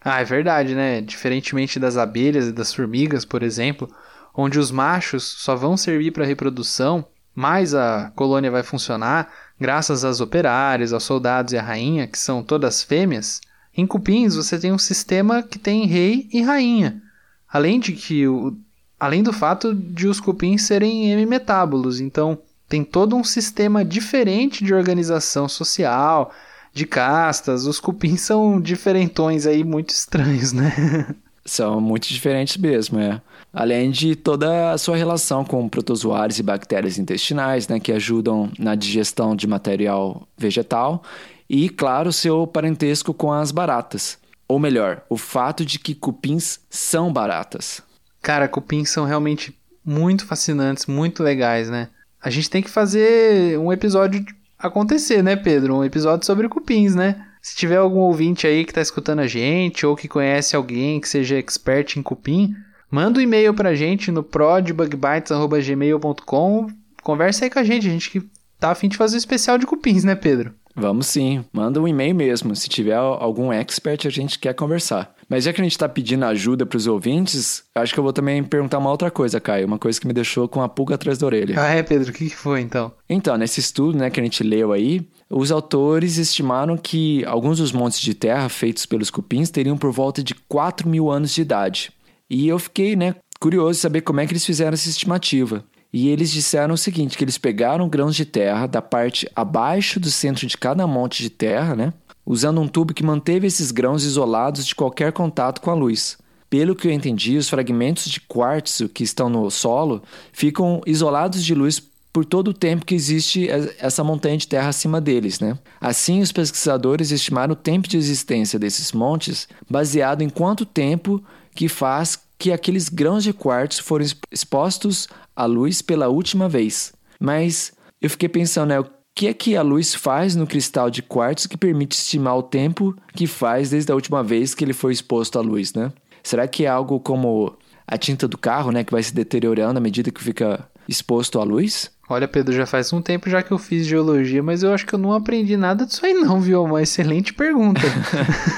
Ah, 0.04 0.20
é 0.20 0.24
verdade, 0.24 0.74
né? 0.74 1.00
Diferentemente 1.00 1.80
das 1.80 1.96
abelhas 1.96 2.48
e 2.48 2.52
das 2.52 2.74
formigas, 2.74 3.24
por 3.24 3.42
exemplo, 3.42 3.88
onde 4.34 4.58
os 4.58 4.70
machos 4.70 5.24
só 5.24 5.56
vão 5.56 5.78
servir 5.78 6.10
para 6.10 6.26
reprodução, 6.26 7.06
mas 7.34 7.74
a 7.74 8.12
colônia 8.14 8.50
vai 8.50 8.62
funcionar 8.62 9.32
graças 9.58 10.04
às 10.04 10.20
operárias, 10.20 10.92
aos 10.92 11.04
soldados 11.04 11.54
e 11.54 11.58
à 11.58 11.62
rainha, 11.62 12.06
que 12.06 12.18
são 12.18 12.42
todas 12.42 12.82
fêmeas. 12.82 13.40
Em 13.74 13.86
cupins 13.86 14.36
você 14.36 14.58
tem 14.58 14.72
um 14.72 14.78
sistema 14.78 15.42
que 15.42 15.58
tem 15.58 15.86
rei 15.86 16.28
e 16.30 16.42
rainha. 16.42 17.02
Além 17.50 17.80
de 17.80 17.92
que 17.92 18.28
o, 18.28 18.54
além 19.00 19.22
do 19.22 19.32
fato 19.32 19.74
de 19.74 20.06
os 20.06 20.20
cupins 20.20 20.62
serem 20.62 21.10
hemimetábulos, 21.10 21.98
então 21.98 22.38
tem 22.68 22.84
todo 22.84 23.16
um 23.16 23.24
sistema 23.24 23.84
diferente 23.84 24.64
de 24.64 24.74
organização 24.74 25.48
social, 25.48 26.30
de 26.74 26.84
castas. 26.84 27.64
Os 27.64 27.78
cupins 27.78 28.20
são 28.20 28.60
diferentões 28.60 29.46
aí 29.46 29.62
muito 29.62 29.90
estranhos, 29.90 30.52
né? 30.52 31.14
São 31.46 31.80
muito 31.80 32.08
diferentes 32.08 32.56
mesmo, 32.56 32.98
é. 32.98 33.20
Além 33.52 33.90
de 33.90 34.16
toda 34.16 34.72
a 34.72 34.78
sua 34.78 34.96
relação 34.96 35.44
com 35.44 35.68
protozoários 35.68 36.38
e 36.38 36.42
bactérias 36.42 36.98
intestinais, 36.98 37.68
né, 37.68 37.78
que 37.78 37.92
ajudam 37.92 38.50
na 38.58 38.74
digestão 38.74 39.36
de 39.36 39.46
material 39.46 40.26
vegetal, 40.36 41.02
e, 41.48 41.68
claro, 41.68 42.12
seu 42.12 42.46
parentesco 42.46 43.14
com 43.14 43.30
as 43.30 43.52
baratas. 43.52 44.18
Ou 44.48 44.58
melhor, 44.58 45.02
o 45.08 45.16
fato 45.16 45.64
de 45.64 45.78
que 45.78 45.94
cupins 45.94 46.60
são 46.68 47.12
baratas. 47.12 47.82
Cara, 48.22 48.48
cupins 48.48 48.90
são 48.90 49.04
realmente 49.04 49.54
muito 49.84 50.26
fascinantes, 50.26 50.86
muito 50.86 51.22
legais, 51.22 51.68
né? 51.68 51.90
A 52.22 52.30
gente 52.30 52.48
tem 52.48 52.62
que 52.62 52.70
fazer 52.70 53.58
um 53.58 53.70
episódio 53.70 54.24
acontecer, 54.58 55.22
né, 55.22 55.36
Pedro? 55.36 55.76
Um 55.76 55.84
episódio 55.84 56.26
sobre 56.26 56.48
cupins, 56.48 56.94
né? 56.94 57.26
Se 57.40 57.54
tiver 57.54 57.76
algum 57.76 58.00
ouvinte 58.00 58.46
aí 58.46 58.64
que 58.64 58.70
está 58.70 58.80
escutando 58.80 59.18
a 59.20 59.26
gente 59.26 59.84
ou 59.84 59.94
que 59.94 60.08
conhece 60.08 60.56
alguém 60.56 60.98
que 61.00 61.08
seja 61.08 61.38
expert 61.38 61.96
em 61.96 62.02
cupim, 62.02 62.54
manda 62.90 63.18
um 63.18 63.22
e-mail 63.22 63.52
pra 63.52 63.74
gente 63.74 64.10
no 64.10 64.22
prodbugbytes.gmail.com. 64.22 66.66
Conversa 67.02 67.44
aí 67.44 67.50
com 67.50 67.58
a 67.58 67.64
gente, 67.64 67.86
a 67.86 67.90
gente 67.90 68.10
que 68.10 68.26
tá 68.58 68.70
afim 68.70 68.88
de 68.88 68.96
fazer 68.96 69.16
um 69.16 69.18
especial 69.18 69.58
de 69.58 69.66
cupins, 69.66 70.04
né, 70.04 70.14
Pedro? 70.14 70.54
Vamos 70.74 71.06
sim, 71.06 71.44
manda 71.52 71.78
um 71.80 71.86
e-mail 71.86 72.14
mesmo. 72.14 72.56
Se 72.56 72.66
tiver 72.68 72.96
algum 72.96 73.52
expert, 73.52 74.06
a 74.06 74.10
gente 74.10 74.38
quer 74.38 74.54
conversar. 74.54 75.13
Mas 75.28 75.44
já 75.44 75.52
que 75.52 75.60
a 75.60 75.64
gente 75.64 75.72
está 75.72 75.88
pedindo 75.88 76.24
ajuda 76.24 76.66
para 76.66 76.76
os 76.76 76.86
ouvintes, 76.86 77.64
acho 77.74 77.92
que 77.92 77.98
eu 77.98 78.04
vou 78.04 78.12
também 78.12 78.42
perguntar 78.42 78.78
uma 78.78 78.90
outra 78.90 79.10
coisa, 79.10 79.40
Caio. 79.40 79.66
Uma 79.66 79.78
coisa 79.78 80.00
que 80.00 80.06
me 80.06 80.12
deixou 80.12 80.48
com 80.48 80.62
a 80.62 80.68
pulga 80.68 80.94
atrás 80.94 81.18
da 81.18 81.26
orelha. 81.26 81.54
Ah, 81.58 81.68
é, 81.68 81.82
Pedro? 81.82 82.10
O 82.10 82.12
que 82.12 82.28
foi 82.30 82.60
então? 82.60 82.92
Então, 83.08 83.36
nesse 83.36 83.60
estudo 83.60 83.98
né, 83.98 84.10
que 84.10 84.20
a 84.20 84.22
gente 84.22 84.42
leu 84.42 84.72
aí, 84.72 85.06
os 85.30 85.50
autores 85.50 86.18
estimaram 86.18 86.76
que 86.76 87.24
alguns 87.24 87.58
dos 87.58 87.72
montes 87.72 88.00
de 88.00 88.14
terra 88.14 88.48
feitos 88.48 88.86
pelos 88.86 89.10
cupins 89.10 89.50
teriam 89.50 89.76
por 89.76 89.90
volta 89.90 90.22
de 90.22 90.34
4 90.34 90.88
mil 90.88 91.10
anos 91.10 91.34
de 91.34 91.42
idade. 91.42 91.92
E 92.28 92.48
eu 92.48 92.58
fiquei 92.58 92.96
né, 92.96 93.14
curioso 93.40 93.72
de 93.72 93.82
saber 93.82 94.00
como 94.02 94.20
é 94.20 94.26
que 94.26 94.32
eles 94.32 94.44
fizeram 94.44 94.74
essa 94.74 94.88
estimativa. 94.88 95.64
E 95.92 96.08
eles 96.08 96.32
disseram 96.32 96.74
o 96.74 96.78
seguinte, 96.78 97.16
que 97.16 97.22
eles 97.22 97.38
pegaram 97.38 97.88
grãos 97.88 98.16
de 98.16 98.24
terra 98.24 98.66
da 98.66 98.82
parte 98.82 99.30
abaixo 99.34 100.00
do 100.00 100.10
centro 100.10 100.44
de 100.44 100.58
cada 100.58 100.88
monte 100.88 101.22
de 101.22 101.30
terra, 101.30 101.76
né? 101.76 101.92
Usando 102.26 102.60
um 102.60 102.68
tubo 102.68 102.94
que 102.94 103.04
manteve 103.04 103.46
esses 103.46 103.70
grãos 103.70 104.04
isolados 104.04 104.66
de 104.66 104.74
qualquer 104.74 105.12
contato 105.12 105.60
com 105.60 105.70
a 105.70 105.74
luz. 105.74 106.16
Pelo 106.48 106.74
que 106.74 106.88
eu 106.88 106.92
entendi, 106.92 107.36
os 107.36 107.48
fragmentos 107.48 108.04
de 108.06 108.20
quartzo 108.20 108.88
que 108.88 109.02
estão 109.02 109.28
no 109.28 109.50
solo 109.50 110.02
ficam 110.32 110.80
isolados 110.86 111.44
de 111.44 111.54
luz 111.54 111.82
por 112.12 112.24
todo 112.24 112.48
o 112.48 112.54
tempo 112.54 112.86
que 112.86 112.94
existe 112.94 113.48
essa 113.76 114.04
montanha 114.04 114.38
de 114.38 114.46
terra 114.46 114.68
acima 114.68 115.00
deles, 115.00 115.40
né? 115.40 115.58
Assim, 115.80 116.20
os 116.20 116.30
pesquisadores 116.30 117.10
estimaram 117.10 117.54
o 117.54 117.56
tempo 117.56 117.88
de 117.88 117.96
existência 117.96 118.56
desses 118.56 118.92
montes 118.92 119.48
baseado 119.68 120.22
em 120.22 120.28
quanto 120.28 120.64
tempo 120.64 121.20
que 121.56 121.68
faz 121.68 122.16
que 122.38 122.52
aqueles 122.52 122.88
grãos 122.88 123.24
de 123.24 123.32
quartzo 123.32 123.82
foram 123.82 124.06
expostos 124.30 125.08
à 125.34 125.44
luz 125.44 125.82
pela 125.82 126.08
última 126.08 126.48
vez. 126.48 126.92
Mas 127.18 127.72
eu 128.00 128.08
fiquei 128.08 128.28
pensando, 128.28 128.68
né, 128.68 128.84
que 129.14 129.28
é 129.28 129.34
que 129.34 129.56
a 129.56 129.62
luz 129.62 129.94
faz 129.94 130.34
no 130.34 130.46
cristal 130.46 130.90
de 130.90 131.02
quartzo 131.02 131.48
que 131.48 131.56
permite 131.56 131.96
estimar 131.96 132.36
o 132.36 132.42
tempo 132.42 132.96
que 133.14 133.26
faz 133.26 133.70
desde 133.70 133.92
a 133.92 133.94
última 133.94 134.22
vez 134.22 134.54
que 134.54 134.64
ele 134.64 134.72
foi 134.72 134.92
exposto 134.92 135.38
à 135.38 135.42
luz, 135.42 135.72
né? 135.72 135.92
Será 136.22 136.48
que 136.48 136.64
é 136.64 136.68
algo 136.68 136.98
como 136.98 137.56
a 137.86 137.96
tinta 137.96 138.26
do 138.26 138.38
carro, 138.38 138.72
né, 138.72 138.82
que 138.82 138.92
vai 138.92 139.02
se 139.02 139.14
deteriorando 139.14 139.78
à 139.78 139.80
medida 139.80 140.10
que 140.10 140.22
fica 140.22 140.66
exposto 140.88 141.38
à 141.38 141.44
luz? 141.44 141.92
Olha, 142.08 142.28
Pedro, 142.28 142.52
já 142.52 142.66
faz 142.66 142.92
um 142.92 143.00
tempo 143.00 143.30
já 143.30 143.42
que 143.42 143.50
eu 143.50 143.56
fiz 143.56 143.86
geologia, 143.86 144.42
mas 144.42 144.62
eu 144.62 144.72
acho 144.74 144.86
que 144.86 144.94
eu 144.94 144.98
não 144.98 145.12
aprendi 145.12 145.56
nada 145.56 145.86
disso 145.86 146.04
aí 146.04 146.12
não, 146.12 146.38
viu? 146.38 146.62
Uma 146.62 146.82
excelente 146.82 147.32
pergunta. 147.32 147.80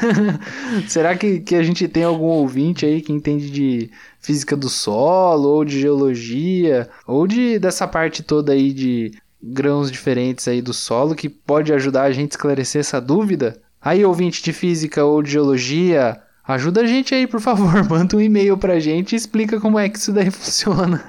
Será 0.88 1.16
que, 1.16 1.40
que 1.40 1.54
a 1.54 1.62
gente 1.62 1.86
tem 1.86 2.02
algum 2.02 2.26
ouvinte 2.26 2.84
aí 2.84 3.00
que 3.00 3.12
entende 3.12 3.50
de 3.50 3.90
física 4.18 4.56
do 4.56 4.68
solo, 4.68 5.48
ou 5.48 5.64
de 5.64 5.78
geologia, 5.80 6.88
ou 7.06 7.26
de 7.26 7.58
dessa 7.60 7.86
parte 7.86 8.24
toda 8.24 8.52
aí 8.52 8.72
de 8.72 9.12
grãos 9.46 9.90
diferentes 9.90 10.48
aí 10.48 10.60
do 10.60 10.72
solo 10.72 11.14
que 11.14 11.28
pode 11.28 11.72
ajudar 11.72 12.02
a 12.02 12.12
gente 12.12 12.32
a 12.32 12.34
esclarecer 12.34 12.80
essa 12.80 13.00
dúvida? 13.00 13.60
Aí, 13.80 14.04
ouvinte 14.04 14.42
de 14.42 14.52
física 14.52 15.04
ou 15.04 15.22
de 15.22 15.30
geologia, 15.30 16.20
ajuda 16.46 16.80
a 16.80 16.86
gente 16.86 17.14
aí, 17.14 17.26
por 17.26 17.40
favor. 17.40 17.82
Manda 17.88 18.16
um 18.16 18.20
e-mail 18.20 18.56
pra 18.58 18.80
gente 18.80 19.12
e 19.12 19.16
explica 19.16 19.60
como 19.60 19.78
é 19.78 19.88
que 19.88 19.98
isso 19.98 20.12
daí 20.12 20.28
funciona. 20.32 21.04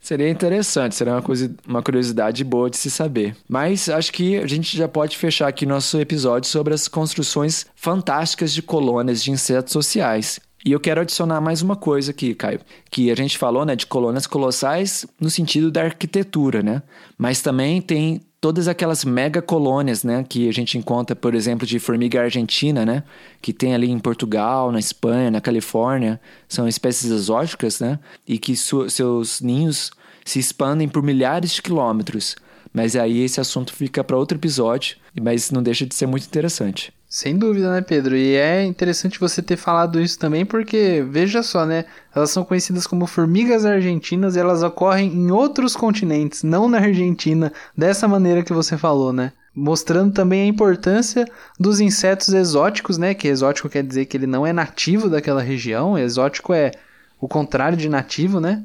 Seria 0.00 0.30
interessante, 0.30 0.94
seria 0.94 1.14
uma, 1.14 1.22
coisa, 1.22 1.52
uma 1.66 1.82
curiosidade 1.82 2.44
boa 2.44 2.70
de 2.70 2.76
se 2.76 2.90
saber. 2.90 3.36
Mas 3.48 3.88
acho 3.88 4.12
que 4.12 4.36
a 4.36 4.46
gente 4.46 4.76
já 4.76 4.86
pode 4.86 5.16
fechar 5.18 5.48
aqui 5.48 5.66
nosso 5.66 6.00
episódio 6.00 6.48
sobre 6.48 6.72
as 6.72 6.86
construções 6.86 7.66
fantásticas 7.74 8.52
de 8.52 8.62
colônias 8.62 9.22
de 9.22 9.30
insetos 9.30 9.72
sociais. 9.72 10.38
E 10.66 10.72
eu 10.72 10.80
quero 10.80 11.00
adicionar 11.00 11.40
mais 11.40 11.62
uma 11.62 11.76
coisa 11.76 12.10
aqui, 12.10 12.34
Caio, 12.34 12.58
que 12.90 13.08
a 13.08 13.14
gente 13.14 13.38
falou, 13.38 13.64
né, 13.64 13.76
de 13.76 13.86
colônias 13.86 14.26
colossais 14.26 15.06
no 15.20 15.30
sentido 15.30 15.70
da 15.70 15.84
arquitetura, 15.84 16.60
né? 16.60 16.82
Mas 17.16 17.40
também 17.40 17.80
tem 17.80 18.20
todas 18.40 18.66
aquelas 18.66 19.04
mega 19.04 19.40
colônias, 19.40 20.02
né, 20.02 20.26
que 20.28 20.48
a 20.48 20.52
gente 20.52 20.76
encontra, 20.76 21.14
por 21.14 21.36
exemplo, 21.36 21.64
de 21.64 21.78
formiga 21.78 22.20
argentina, 22.20 22.84
né, 22.84 23.04
que 23.40 23.52
tem 23.52 23.76
ali 23.76 23.88
em 23.88 24.00
Portugal, 24.00 24.72
na 24.72 24.80
Espanha, 24.80 25.30
na 25.30 25.40
Califórnia, 25.40 26.20
são 26.48 26.66
espécies 26.66 27.12
exóticas, 27.12 27.78
né, 27.78 28.00
e 28.26 28.36
que 28.36 28.56
seus 28.56 29.40
ninhos 29.40 29.92
se 30.24 30.40
expandem 30.40 30.88
por 30.88 31.00
milhares 31.00 31.52
de 31.52 31.62
quilômetros. 31.62 32.34
Mas 32.74 32.96
aí 32.96 33.22
esse 33.22 33.40
assunto 33.40 33.72
fica 33.72 34.02
para 34.02 34.18
outro 34.18 34.36
episódio, 34.36 34.96
mas 35.22 35.52
não 35.52 35.62
deixa 35.62 35.86
de 35.86 35.94
ser 35.94 36.06
muito 36.06 36.26
interessante. 36.26 36.92
Sem 37.16 37.34
dúvida, 37.34 37.72
né, 37.72 37.80
Pedro? 37.80 38.14
E 38.14 38.34
é 38.34 38.62
interessante 38.62 39.18
você 39.18 39.40
ter 39.40 39.56
falado 39.56 39.98
isso 39.98 40.18
também, 40.18 40.44
porque 40.44 41.02
veja 41.08 41.42
só, 41.42 41.64
né? 41.64 41.86
Elas 42.14 42.28
são 42.28 42.44
conhecidas 42.44 42.86
como 42.86 43.06
formigas 43.06 43.64
argentinas 43.64 44.36
e 44.36 44.38
elas 44.38 44.62
ocorrem 44.62 45.10
em 45.10 45.30
outros 45.30 45.74
continentes, 45.74 46.42
não 46.42 46.68
na 46.68 46.76
Argentina, 46.76 47.50
dessa 47.74 48.06
maneira 48.06 48.42
que 48.42 48.52
você 48.52 48.76
falou, 48.76 49.14
né? 49.14 49.32
Mostrando 49.54 50.12
também 50.12 50.42
a 50.42 50.46
importância 50.46 51.26
dos 51.58 51.80
insetos 51.80 52.34
exóticos, 52.34 52.98
né? 52.98 53.14
Que 53.14 53.28
exótico 53.28 53.70
quer 53.70 53.82
dizer 53.82 54.04
que 54.04 54.14
ele 54.18 54.26
não 54.26 54.46
é 54.46 54.52
nativo 54.52 55.08
daquela 55.08 55.40
região, 55.40 55.96
exótico 55.96 56.52
é 56.52 56.70
o 57.18 57.26
contrário 57.26 57.78
de 57.78 57.88
nativo, 57.88 58.40
né? 58.40 58.62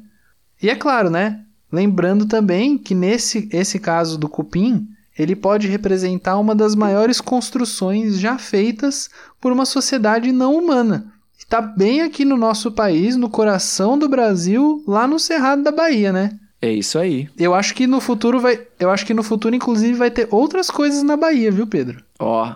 E 0.62 0.68
é 0.68 0.76
claro, 0.76 1.08
né? 1.08 1.40
Lembrando 1.72 2.26
também 2.26 2.76
que 2.76 2.94
nesse 2.94 3.48
esse 3.50 3.78
caso 3.78 4.18
do 4.18 4.28
cupim, 4.28 4.91
ele 5.18 5.36
pode 5.36 5.68
representar 5.68 6.38
uma 6.38 6.54
das 6.54 6.74
maiores 6.74 7.20
construções 7.20 8.18
já 8.18 8.38
feitas 8.38 9.10
por 9.40 9.52
uma 9.52 9.66
sociedade 9.66 10.32
não 10.32 10.56
humana. 10.56 11.12
Está 11.38 11.60
bem 11.60 12.00
aqui 12.00 12.24
no 12.24 12.36
nosso 12.36 12.72
país, 12.72 13.16
no 13.16 13.28
coração 13.28 13.98
do 13.98 14.08
Brasil, 14.08 14.82
lá 14.86 15.06
no 15.06 15.18
Cerrado 15.18 15.62
da 15.62 15.72
Bahia, 15.72 16.12
né? 16.12 16.38
É 16.62 16.70
isso 16.70 16.98
aí. 16.98 17.28
Eu 17.36 17.54
acho 17.54 17.74
que 17.74 17.86
no 17.86 18.00
futuro 18.00 18.40
vai, 18.40 18.66
eu 18.78 18.88
acho 18.88 19.04
que 19.04 19.12
no 19.12 19.22
futuro 19.22 19.54
inclusive 19.54 19.94
vai 19.94 20.10
ter 20.10 20.28
outras 20.30 20.70
coisas 20.70 21.02
na 21.02 21.16
Bahia, 21.16 21.50
viu, 21.50 21.66
Pedro? 21.66 22.02
Ó, 22.18 22.54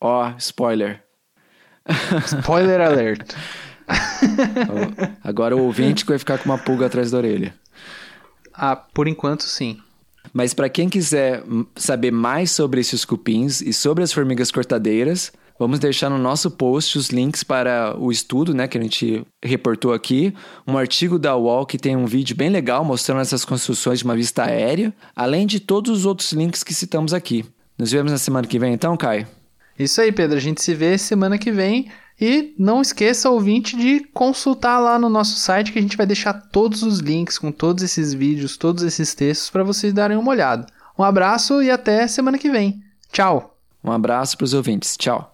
ó, 0.00 0.32
spoiler. 0.36 1.02
Spoiler 2.26 2.80
alert. 2.80 3.34
Agora 5.22 5.56
o 5.56 5.62
ouvinte 5.62 6.04
vai 6.04 6.18
ficar 6.18 6.38
com 6.38 6.46
uma 6.46 6.58
pulga 6.58 6.86
atrás 6.86 7.10
da 7.10 7.18
orelha. 7.18 7.54
Ah, 8.52 8.74
por 8.74 9.06
enquanto 9.06 9.42
sim. 9.44 9.78
Mas 10.34 10.52
para 10.52 10.68
quem 10.68 10.88
quiser 10.88 11.44
saber 11.76 12.10
mais 12.10 12.50
sobre 12.50 12.80
esses 12.80 13.04
cupins 13.04 13.60
e 13.60 13.72
sobre 13.72 14.02
as 14.02 14.12
formigas 14.12 14.50
cortadeiras, 14.50 15.32
vamos 15.56 15.78
deixar 15.78 16.10
no 16.10 16.18
nosso 16.18 16.50
post 16.50 16.98
os 16.98 17.10
links 17.10 17.44
para 17.44 17.96
o 17.96 18.10
estudo, 18.10 18.52
né, 18.52 18.66
que 18.66 18.76
a 18.76 18.82
gente 18.82 19.24
reportou 19.40 19.92
aqui, 19.92 20.34
um 20.66 20.76
artigo 20.76 21.20
da 21.20 21.36
UOL 21.36 21.64
que 21.64 21.78
tem 21.78 21.96
um 21.96 22.04
vídeo 22.04 22.34
bem 22.34 22.50
legal 22.50 22.84
mostrando 22.84 23.20
essas 23.20 23.44
construções 23.44 24.00
de 24.00 24.04
uma 24.04 24.16
vista 24.16 24.42
aérea, 24.42 24.92
além 25.14 25.46
de 25.46 25.60
todos 25.60 25.98
os 25.98 26.04
outros 26.04 26.32
links 26.32 26.64
que 26.64 26.74
citamos 26.74 27.14
aqui. 27.14 27.44
Nos 27.78 27.92
vemos 27.92 28.10
na 28.10 28.18
semana 28.18 28.46
que 28.46 28.58
vem 28.58 28.74
então, 28.74 28.96
Caio? 28.96 29.28
Isso 29.78 30.00
aí, 30.00 30.12
Pedro. 30.12 30.36
A 30.36 30.40
gente 30.40 30.62
se 30.62 30.74
vê 30.74 30.96
semana 30.96 31.36
que 31.38 31.50
vem. 31.50 31.90
E 32.20 32.54
não 32.58 32.80
esqueça, 32.80 33.28
ouvinte, 33.28 33.76
de 33.76 34.00
consultar 34.12 34.78
lá 34.78 34.98
no 34.98 35.08
nosso 35.08 35.36
site 35.38 35.72
que 35.72 35.78
a 35.78 35.82
gente 35.82 35.96
vai 35.96 36.06
deixar 36.06 36.32
todos 36.32 36.82
os 36.82 37.00
links 37.00 37.38
com 37.38 37.50
todos 37.50 37.82
esses 37.82 38.14
vídeos, 38.14 38.56
todos 38.56 38.82
esses 38.82 39.14
textos 39.14 39.50
para 39.50 39.64
vocês 39.64 39.92
darem 39.92 40.16
uma 40.16 40.30
olhada. 40.30 40.66
Um 40.98 41.02
abraço 41.02 41.60
e 41.62 41.70
até 41.70 42.06
semana 42.06 42.38
que 42.38 42.50
vem. 42.50 42.82
Tchau! 43.12 43.56
Um 43.82 43.90
abraço 43.90 44.36
para 44.36 44.44
os 44.44 44.54
ouvintes. 44.54 44.96
Tchau! 44.96 45.33